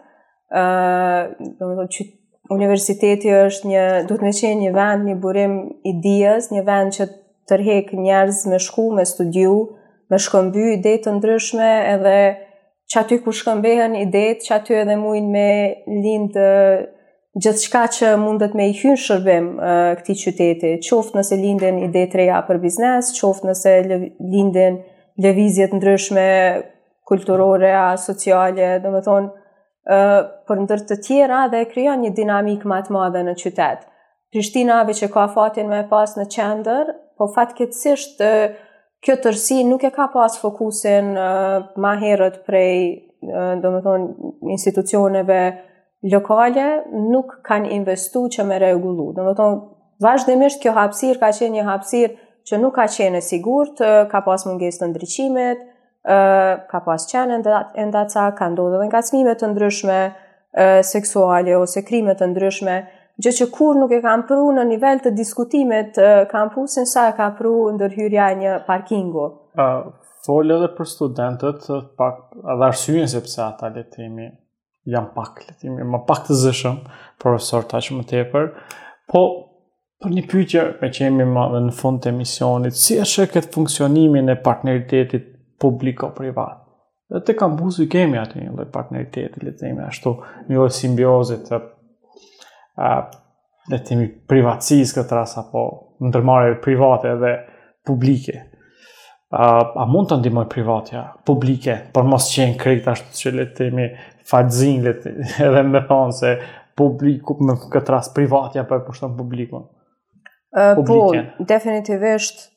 Uh, 0.54 1.84
qyt, 1.93 2.10
universiteti 2.56 3.30
është 3.36 3.69
një, 3.69 3.84
duhet 4.10 4.26
me 4.26 4.32
qenë 4.34 4.60
një 4.63 4.72
vend, 4.76 5.06
një 5.10 5.15
burim 5.22 5.54
i 5.89 5.93
dijes, 6.02 6.50
një 6.54 6.63
vend 6.67 6.96
që 6.98 7.08
tërhek 7.50 7.93
njerëz 7.98 8.46
me 8.52 8.60
shku, 8.62 8.88
me 8.98 9.06
studiu, 9.06 9.54
me 10.10 10.17
shkëmby 10.22 10.65
ide 10.80 10.96
të 11.06 11.13
ndryshme 11.19 11.69
edhe 11.93 12.17
që 12.93 13.00
aty 13.06 13.22
ku 13.24 13.34
shkëmbehen 13.36 13.96
ide, 14.04 14.26
që 14.43 14.54
aty 14.58 14.76
edhe 14.82 14.98
mujnë 15.02 15.32
me 15.34 15.50
lindë 16.08 16.50
gjithë 17.41 17.63
shka 17.67 17.80
që 17.96 18.10
mundet 18.22 18.54
me 18.58 18.67
i 18.69 18.76
hynë 18.78 19.00
shërbim 19.00 19.48
uh, 19.58 19.91
këti 19.98 20.15
qyteti, 20.24 20.74
qoftë 20.86 21.17
nëse 21.19 21.39
lindin 21.41 21.80
ide 21.88 22.04
të 22.12 22.19
reja 22.22 22.41
për 22.46 22.60
biznes, 22.62 23.10
qoftë 23.17 23.50
nëse 23.50 23.74
lindin 24.34 24.76
levizjet 25.24 25.74
ndryshme 25.74 26.28
kulturore 27.10 27.72
a 27.78 27.88
sociale, 28.00 28.76
dhe 28.84 29.02
thonë, 29.08 29.32
uh, 29.32 30.19
për 30.50 30.62
ndër 30.67 30.86
të 30.91 31.00
tjera 31.08 31.46
dhe 31.52 31.63
e 31.65 31.72
kryon 31.74 32.06
një 32.06 32.13
dinamik 32.19 32.67
më 32.69 32.84
të 32.86 32.96
madhe 33.00 33.26
në 33.28 33.36
qytet. 33.41 33.89
Prishtina 34.34 34.80
abe 34.82 34.93
që 34.98 35.10
ka 35.13 35.26
fatin 35.34 35.67
me 35.69 35.82
pas 35.89 36.15
në 36.17 36.28
qender, 36.36 36.93
po 37.17 37.32
fatë 37.34 37.58
këtësisht 37.63 38.22
uh, 38.30 38.69
Kjo 39.04 39.17
tërsi 39.19 39.65
nuk 39.67 39.82
e 39.84 39.89
ka 39.91 40.06
pas 40.13 40.38
fokusin 40.39 41.10
uh, 41.19 41.65
ma 41.84 41.89
herët 42.00 42.38
prej 42.46 43.02
uh, 43.28 43.82
institucioneve 44.54 45.39
lokale 46.12 46.84
nuk 47.12 47.39
kanë 47.48 47.72
investu 47.78 48.26
që 48.34 48.46
me 48.48 48.58
regullu. 48.60 49.12
Dhe 49.16 49.24
më 49.28 49.34
tonë, 49.39 49.60
vazhdimisht 50.04 50.62
kjo 50.63 50.74
hapsir 50.76 51.20
ka 51.22 51.30
qenë 51.36 51.58
një 51.60 51.68
hapsir 51.70 52.16
që 52.48 52.60
nuk 52.60 52.76
ka 52.76 52.86
qenë 52.92 53.22
e 53.22 53.24
sigurt, 53.28 53.80
ka 54.12 54.22
pas 54.26 54.44
munges 54.48 54.82
të 54.82 54.89
ndryqimet, 54.92 55.62
ka 56.68 56.82
pas 56.86 57.08
qenë 57.12 57.39
e 57.39 57.86
ca, 58.12 58.26
ka 58.39 58.50
ndodhe 58.52 58.82
dhe 58.84 58.89
nga 58.92 59.02
smimet 59.06 59.39
të 59.39 59.52
ndryshme, 59.54 60.02
seksuale 60.84 61.56
ose 61.58 61.86
krimet 61.88 62.20
të 62.20 62.28
ndryshme, 62.34 62.76
gjë 63.24 63.32
që 63.39 63.48
kur 63.56 63.80
nuk 63.80 63.96
e 63.98 64.02
kam 64.04 64.26
pru 64.28 64.44
në 64.58 64.68
nivel 64.74 65.00
të 65.02 65.13
diskutimet 65.18 65.98
kam 66.32 66.52
pru 66.54 66.68
sa 66.68 67.08
e 67.12 67.16
kam 67.18 67.36
pru 67.39 67.56
ndërhyrja 67.78 68.28
një 68.42 68.58
parkingu. 68.68 69.26
Uh, 69.56 69.88
Folë 70.24 70.56
edhe 70.56 70.70
për 70.78 70.88
studentët, 70.88 71.66
pak, 72.00 72.22
edhe 72.54 73.08
sepse 73.12 73.42
ata 73.44 73.70
letemi, 73.76 74.30
jam 74.89 75.06
pak 75.15 75.38
të 75.39 75.50
letimi, 75.52 75.84
më 75.88 76.00
pak 76.08 76.26
të 76.28 76.36
zëshëm, 76.43 76.78
profesor 77.24 77.65
ta 77.72 77.80
që 77.84 77.98
më 78.00 78.08
tepër, 78.10 78.50
po 79.12 79.22
për 80.04 80.12
një 80.12 80.24
pyqë 80.32 80.63
me 80.82 80.89
që 80.91 81.06
jemi 81.06 81.26
më 81.32 81.46
dhe 81.54 81.62
në 81.69 81.76
fund 81.78 82.02
të 82.04 82.12
emisionit, 82.12 82.76
si 82.76 82.98
e 83.00 83.06
shë 83.08 83.30
këtë 83.32 83.52
funksionimin 83.54 84.34
e 84.34 84.39
partneritetit 84.43 85.30
publiko-privat? 85.63 86.60
Dhe 87.13 87.22
të 87.28 87.36
kam 87.39 87.56
buzë 87.60 87.86
i 87.86 87.89
kemi 87.93 88.19
atë 88.19 88.41
një 88.41 88.56
dhe 88.60 88.67
partneritetit, 88.74 89.39
letimi 89.48 89.86
ashtu 89.88 90.17
një 90.50 90.60
dhe 90.63 90.72
simbiozit 90.80 91.48
të 91.48 91.62
letimi 93.72 94.10
privacis 94.28 94.91
këtë 94.98 95.15
rasa, 95.22 95.46
po 95.52 95.63
në 96.04 96.12
tërmarë 96.17 96.58
private 96.65 97.15
dhe 97.22 97.34
publike. 97.88 98.41
A, 99.34 99.46
a 99.82 99.86
mund 99.89 100.12
të 100.12 100.19
ndimoj 100.19 100.43
privatja, 100.52 101.08
publike, 101.26 101.78
për 101.96 102.04
mos 102.06 102.28
qenë 102.36 102.58
krejt 102.62 102.89
ashtu 102.91 103.15
që 103.22 103.32
letimi, 103.39 103.88
farxin 104.28 104.86
edhe 104.88 105.64
me 105.68 105.82
thonë 105.90 106.16
se 106.20 106.34
publiku 106.78 107.36
në 107.46 107.58
këtë 107.74 107.94
ras 107.94 108.10
privat 108.16 108.56
ja 108.58 108.64
për 108.70 108.84
pushton 108.88 109.16
publikun. 109.18 109.68
po, 110.88 111.12
definitivisht 111.50 112.50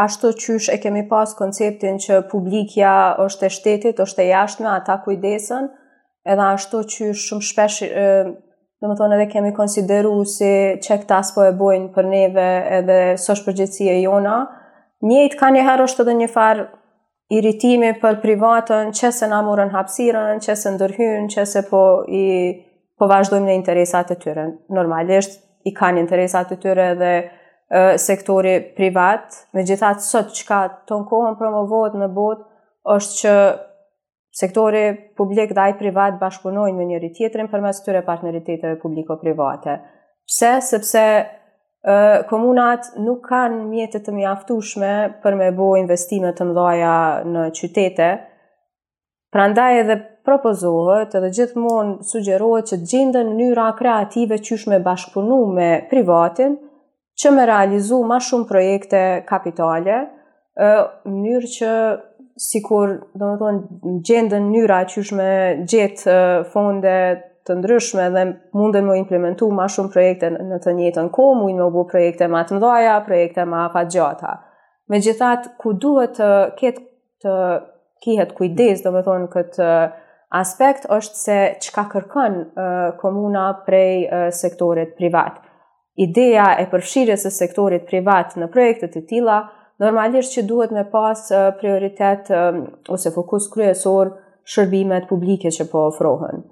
ashtu 0.00 0.30
qysh 0.40 0.70
e 0.72 0.78
kemi 0.82 1.02
pas 1.08 1.34
konceptin 1.38 1.98
që 2.02 2.22
publikja 2.30 2.94
është 3.26 3.46
e 3.46 3.50
shtetit, 3.56 3.98
është 4.00 4.22
e 4.24 4.28
jashtme, 4.28 4.68
ata 4.68 4.98
kujdesën, 5.04 5.68
edhe 6.26 6.46
ashtu 6.54 6.80
qysh 6.82 7.24
shumë 7.28 7.46
shpesh, 7.50 7.78
dhe 8.80 8.88
më 8.90 8.96
thonë 8.98 9.16
edhe 9.18 9.28
kemi 9.32 9.52
konsideru 9.56 10.24
si 10.26 10.52
që 10.84 11.00
këtë 11.04 11.18
aspo 11.20 11.44
e 11.46 11.52
bojnë 11.56 11.90
për 11.94 12.08
neve 12.12 12.48
edhe 12.80 12.98
së 13.22 13.36
shpërgjëtësia 13.40 13.98
jona, 14.02 14.38
njëjtë 15.04 15.38
ka 15.40 15.52
njëherë 15.54 15.86
është 15.88 16.04
edhe 16.04 16.16
një 16.24 16.30
farë 16.36 16.66
iritimi 17.32 17.92
për 18.02 18.18
privatën, 18.22 18.90
që 18.92 19.10
se 19.16 19.28
na 19.30 19.38
morën 19.46 19.70
hapsiren, 19.72 20.40
që 20.44 20.54
se 20.60 20.70
që 20.74 21.46
se 21.48 21.62
po, 21.70 21.80
i, 22.08 22.24
po 22.98 23.06
vazhdojmë 23.08 23.46
në 23.46 23.54
interesat 23.58 24.10
e 24.12 24.18
tyre. 24.20 24.48
Normalisht, 24.68 25.40
i 25.64 25.72
kanë 25.74 26.00
interesat 26.02 26.52
e 26.52 26.56
tyre 26.60 26.90
dhe 27.00 27.12
e, 27.20 27.98
sektori 27.98 28.58
privat, 28.76 29.38
me 29.54 29.64
gjithatë 29.64 30.00
sot 30.04 30.34
që 30.36 30.48
ka 30.50 30.60
të 30.88 30.98
në 31.00 31.08
kohën 31.10 31.38
promovohet 31.40 31.96
në 32.04 32.10
bot, 32.12 32.44
është 32.94 33.18
që 33.22 33.36
sektori 34.34 34.84
publik 35.16 35.54
dhe 35.54 35.62
ajtë 35.68 35.78
privat 35.80 36.18
bashkunojnë 36.20 36.76
me 36.76 36.84
njëri 36.92 37.12
tjetërin 37.16 37.48
për 37.52 37.62
mes 37.64 37.80
tyre 37.86 38.02
partneriteteve 38.04 38.76
publiko-private. 38.82 39.78
Pse? 40.28 40.58
Sepse 40.66 41.02
komunat 42.30 42.92
nuk 43.04 43.26
kanë 43.28 43.60
mjetet 43.68 44.06
të 44.06 44.14
mjaftushme 44.16 44.92
për 45.22 45.34
me 45.40 45.48
bo 45.56 45.70
investimet 45.76 46.36
të 46.38 46.46
mdoja 46.48 46.94
në 47.28 47.44
qytete, 47.58 48.06
pra 49.34 49.48
ndaj 49.52 49.80
edhe 49.82 49.96
propozohet 50.24 51.14
edhe 51.18 51.30
gjithmonë 51.38 52.06
sugjerohet 52.10 52.70
që 52.72 52.78
gjindën 52.92 53.34
njëra 53.40 53.66
kreative 53.78 54.38
që 54.46 54.58
shme 54.62 54.78
bashkëpunu 54.86 55.40
me 55.56 55.68
privatin, 55.90 56.56
që 57.20 57.30
me 57.34 57.44
realizu 57.46 57.98
ma 58.08 58.16
shumë 58.18 58.48
projekte 58.48 59.02
kapitale, 59.28 59.98
njërë 61.04 61.50
që 61.58 61.74
si 62.40 62.62
kur 62.66 62.96
gjendën 64.08 64.48
njëra 64.54 64.80
që 64.90 65.04
shme 65.10 65.28
gjithë 65.70 66.16
fonde 66.54 66.96
të 67.48 67.54
ndryshme 67.60 68.06
dhe 68.14 68.20
mundën 68.56 68.86
më 68.88 68.94
implementu 69.02 69.50
ma 69.52 69.66
shumë 69.72 69.92
projekte 69.92 70.30
në 70.50 70.58
të 70.64 70.72
njëtën 70.78 71.10
ko, 71.16 71.26
mundën 71.40 71.58
më 71.60 71.66
bu 71.74 71.82
projekte 71.90 72.28
ma 72.34 72.40
të 72.48 72.56
mdoja, 72.58 72.94
projekte 73.04 73.44
ma 73.50 73.66
pa 73.74 73.82
gjata. 73.94 74.30
Me 74.88 75.00
gjithat, 75.04 75.50
ku 75.60 75.74
duhet 75.82 76.16
të 76.16 76.28
ketë 76.60 76.84
të 77.24 77.34
kihet 78.04 78.32
kujdes, 78.36 78.82
do 78.84 78.92
me 78.92 79.02
thonë 79.06 79.28
këtë 79.32 79.64
uh, 79.64 79.92
aspekt, 80.40 80.86
është 80.92 81.20
se 81.24 81.36
qka 81.66 81.84
kërkën 81.92 82.34
uh, 82.36 82.86
komuna 83.00 83.44
prej 83.66 83.96
uh, 84.04 84.26
sektorit 84.40 84.96
privat. 84.98 85.38
Ideja 86.06 86.50
e 86.60 86.66
përfshirës 86.72 87.24
e 87.28 87.32
sektorit 87.32 87.84
privat 87.88 88.34
në 88.40 88.48
projekte 88.56 88.88
të 88.96 89.04
tila, 89.12 89.38
normalisht 89.80 90.34
që 90.36 90.46
duhet 90.50 90.72
me 90.74 90.82
pas 90.92 91.22
prioritet 91.60 92.28
um, 92.36 92.64
ose 92.92 93.12
fokus 93.14 93.48
kryesor 93.52 94.16
shërbimet 94.48 95.08
publike 95.08 95.52
që 95.54 95.68
po 95.72 95.86
ofrohen 95.92 96.42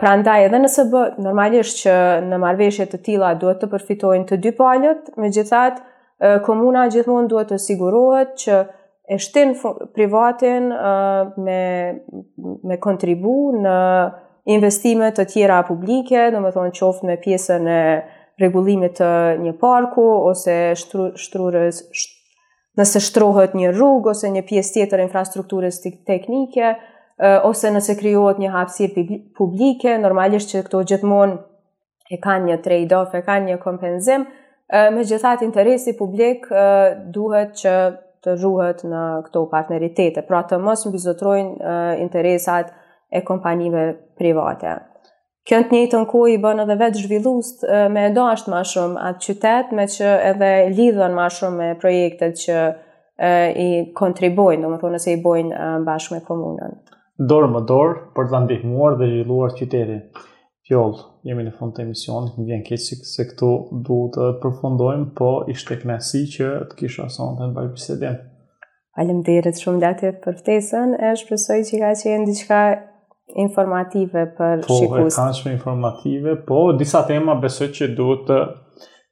pra 0.00 0.16
ndaj 0.16 0.46
edhe 0.46 0.58
nëse 0.62 0.86
bë, 0.88 1.00
normalisht 1.20 1.82
që 1.82 1.94
në 2.30 2.38
marveshjet 2.40 2.94
të 2.94 3.00
tila 3.04 3.32
duhet 3.36 3.58
të 3.60 3.68
përfitojnë 3.74 4.28
të 4.30 4.38
dy 4.46 4.52
palët, 4.56 5.10
me 5.20 5.28
gjithat, 5.34 5.82
komuna 6.46 6.86
gjithmonë 6.92 7.28
duhet 7.32 7.50
të 7.52 7.58
sigurohet 7.60 8.34
që 8.40 8.60
e 9.10 9.18
shtin 9.20 9.52
privatin 9.96 10.70
me, 11.44 11.60
me 12.70 12.78
kontribu 12.80 13.36
në 13.64 13.76
investime 14.54 15.10
të 15.14 15.26
tjera 15.34 15.60
publike, 15.68 16.28
dhe 16.32 16.40
të 16.40 16.52
thonë 16.54 16.72
qoftë 16.78 17.10
me 17.10 17.18
pjesën 17.24 17.68
e 17.74 17.82
rregullimit 18.40 18.96
të 18.96 19.10
një 19.42 19.52
parku 19.60 20.06
ose 20.30 20.56
shtru, 20.80 21.10
shtrurës 21.20 21.82
sht, 21.92 22.16
nëse 22.80 23.02
shtrohet 23.04 23.52
një 23.58 23.74
rrugë 23.74 24.14
ose 24.14 24.30
një 24.32 24.40
pjesë 24.48 24.78
tjetër 24.78 25.02
infrastrukturës 25.04 25.82
teknike, 26.08 26.70
uh, 26.78 26.88
ose 27.44 27.70
nëse 27.70 27.94
kryohet 28.00 28.38
një 28.40 28.50
hapsir 28.54 28.92
publike, 29.36 29.96
normalisht 30.00 30.50
që 30.52 30.62
këto 30.68 30.80
gjithmon 30.88 31.34
e 32.10 32.18
ka 32.22 32.38
një 32.42 32.56
trade-off, 32.64 33.14
e 33.14 33.20
ka 33.26 33.36
një 33.44 33.58
kompenzim, 33.62 34.24
me 34.94 35.02
gjithat 35.06 35.42
interesi 35.44 35.94
publik 35.98 36.46
duhet 37.14 37.54
që 37.64 37.74
të 38.24 38.34
rruhet 38.40 38.82
në 38.84 39.02
këto 39.26 39.44
partneritete, 39.52 40.22
pra 40.28 40.42
të 40.48 40.58
mos 40.60 40.82
mbizotrojnë 40.90 41.74
interesat 42.04 42.72
e 43.16 43.22
kompanive 43.26 43.84
private. 44.20 44.78
Kënë 45.48 45.68
të 45.70 45.74
një 45.76 45.86
të 45.92 46.00
nko 46.04 46.18
i 46.30 46.34
bënë 46.40 46.66
edhe 46.66 46.76
vetë 46.82 47.00
zhvillust 47.06 47.62
me 47.94 48.02
edo 48.10 48.26
më 48.28 48.50
ma 48.52 48.60
shumë 48.72 49.02
atë 49.08 49.24
qytet, 49.26 49.70
me 49.78 49.86
që 49.88 50.10
edhe 50.32 50.50
lidhën 50.76 51.14
ma 51.16 51.28
shumë 51.32 51.56
me 51.62 51.68
projektet 51.80 52.36
që 52.44 52.58
i 53.64 53.68
kontribojnë, 53.96 54.62
domethënë 54.66 54.92
se 54.94 54.96
nëse 55.10 55.18
i 55.18 55.22
bojnë 55.24 55.66
bashkë 55.88 56.16
me 56.18 56.24
komunën 56.28 56.76
dorë 57.28 57.50
më 57.52 57.60
dorë 57.68 57.96
për 58.16 58.28
të 58.30 58.40
ndihmuar 58.44 58.94
dhe 59.00 59.08
zhvilluar 59.10 59.54
qytetin. 59.58 60.02
Fjoll, 60.66 60.92
jemi 61.26 61.42
në 61.46 61.52
fund 61.58 61.74
të 61.76 61.82
emision, 61.84 62.28
më 62.38 62.44
vjen 62.48 62.60
keqë 62.64 63.06
se 63.08 63.24
këtu 63.32 63.48
duhet 63.86 64.14
të 64.14 64.28
përfundojmë, 64.44 65.08
po 65.18 65.30
ishte 65.50 65.76
knesi 65.82 66.24
që 66.36 66.50
të 66.70 66.78
kisha 66.78 67.08
sonë 67.12 67.38
të 67.40 67.48
në 67.48 67.56
bëjë 67.56 67.72
pisedim. 67.76 68.20
Alim 69.00 69.20
dhe 69.26 69.52
shumë 69.54 69.92
dhe 70.00 70.12
për 70.24 70.38
ftesën, 70.40 70.94
e 71.08 71.12
shpresoj 71.20 71.60
që 71.68 71.80
ka 71.82 71.90
qenë 72.04 72.28
diqka 72.30 72.60
informative 73.44 74.24
për 74.38 74.64
po, 74.66 74.78
shikus. 74.78 74.96
Po, 74.96 75.06
e 75.06 75.16
kanë 75.18 75.38
shumë 75.40 75.54
informative, 75.58 76.36
po, 76.48 76.62
disa 76.78 77.04
tema 77.08 77.36
besoj 77.42 77.68
që 77.76 77.90
duhet 77.98 78.24
të 78.30 78.40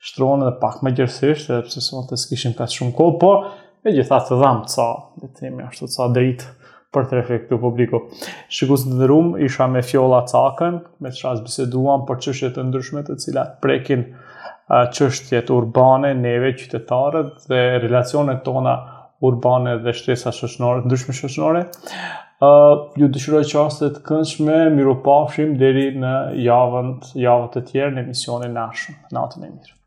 shtronë 0.09 0.47
dhe 0.49 0.55
pak 0.63 0.83
më 0.87 0.93
gjërësisht, 1.01 1.51
dhe 1.53 1.61
përse 1.67 1.83
sonë 1.91 2.11
të 2.13 2.21
s'kishim 2.25 2.55
ka 2.59 2.71
shumë 2.73 2.95
kohë, 2.99 3.19
po, 3.23 3.33
e 3.89 3.95
gjitha 3.97 4.21
të 4.29 4.39
dhamë 4.45 4.69
ca, 4.75 4.89
dhe 5.23 5.33
temi 5.41 5.67
ashtu 5.67 5.91
sa 5.91 6.07
dritë 6.15 6.58
për 6.97 7.07
të 7.09 7.17
reflekt 7.19 7.49
të 7.53 7.57
publiko. 7.61 7.99
Shikus 8.59 8.87
në 8.89 8.99
nërum, 9.03 9.33
isha 9.49 9.67
me 9.73 9.83
fjolla 9.85 10.23
cakën, 10.31 10.79
me 11.05 11.13
të 11.13 11.21
shas 11.23 11.43
biseduam 11.45 12.07
për 12.09 12.21
qështjet 12.25 12.55
të 12.57 12.65
ndryshmet 12.71 13.11
të 13.11 13.19
cilat 13.25 13.57
prekin 13.65 14.07
qështjet 14.95 15.53
urbane, 15.55 16.15
neve, 16.23 16.55
qytetarët 16.61 17.45
dhe 17.51 17.61
relacionet 17.85 18.41
tona 18.49 18.77
urbane 19.29 19.77
dhe 19.85 19.95
shtresa 19.99 20.33
shëshnore, 20.33 20.85
ndryshme 20.87 21.17
shëshnore. 21.17 21.67
Uh, 22.39 22.85
ju 23.01 23.09
dëshiroj 23.17 23.41
qastet 23.51 23.97
këndshme, 24.07 24.59
miru 24.77 24.93
pafshim 25.03 25.57
dheri 25.59 25.89
në 25.99 26.13
javët 26.45 27.57
e 27.59 27.65
tjerë 27.73 27.97
në 27.97 28.05
emisionin 28.07 28.55
nashëm, 28.61 29.03
natën 29.19 29.49
e 29.49 29.51
mirë. 29.57 29.78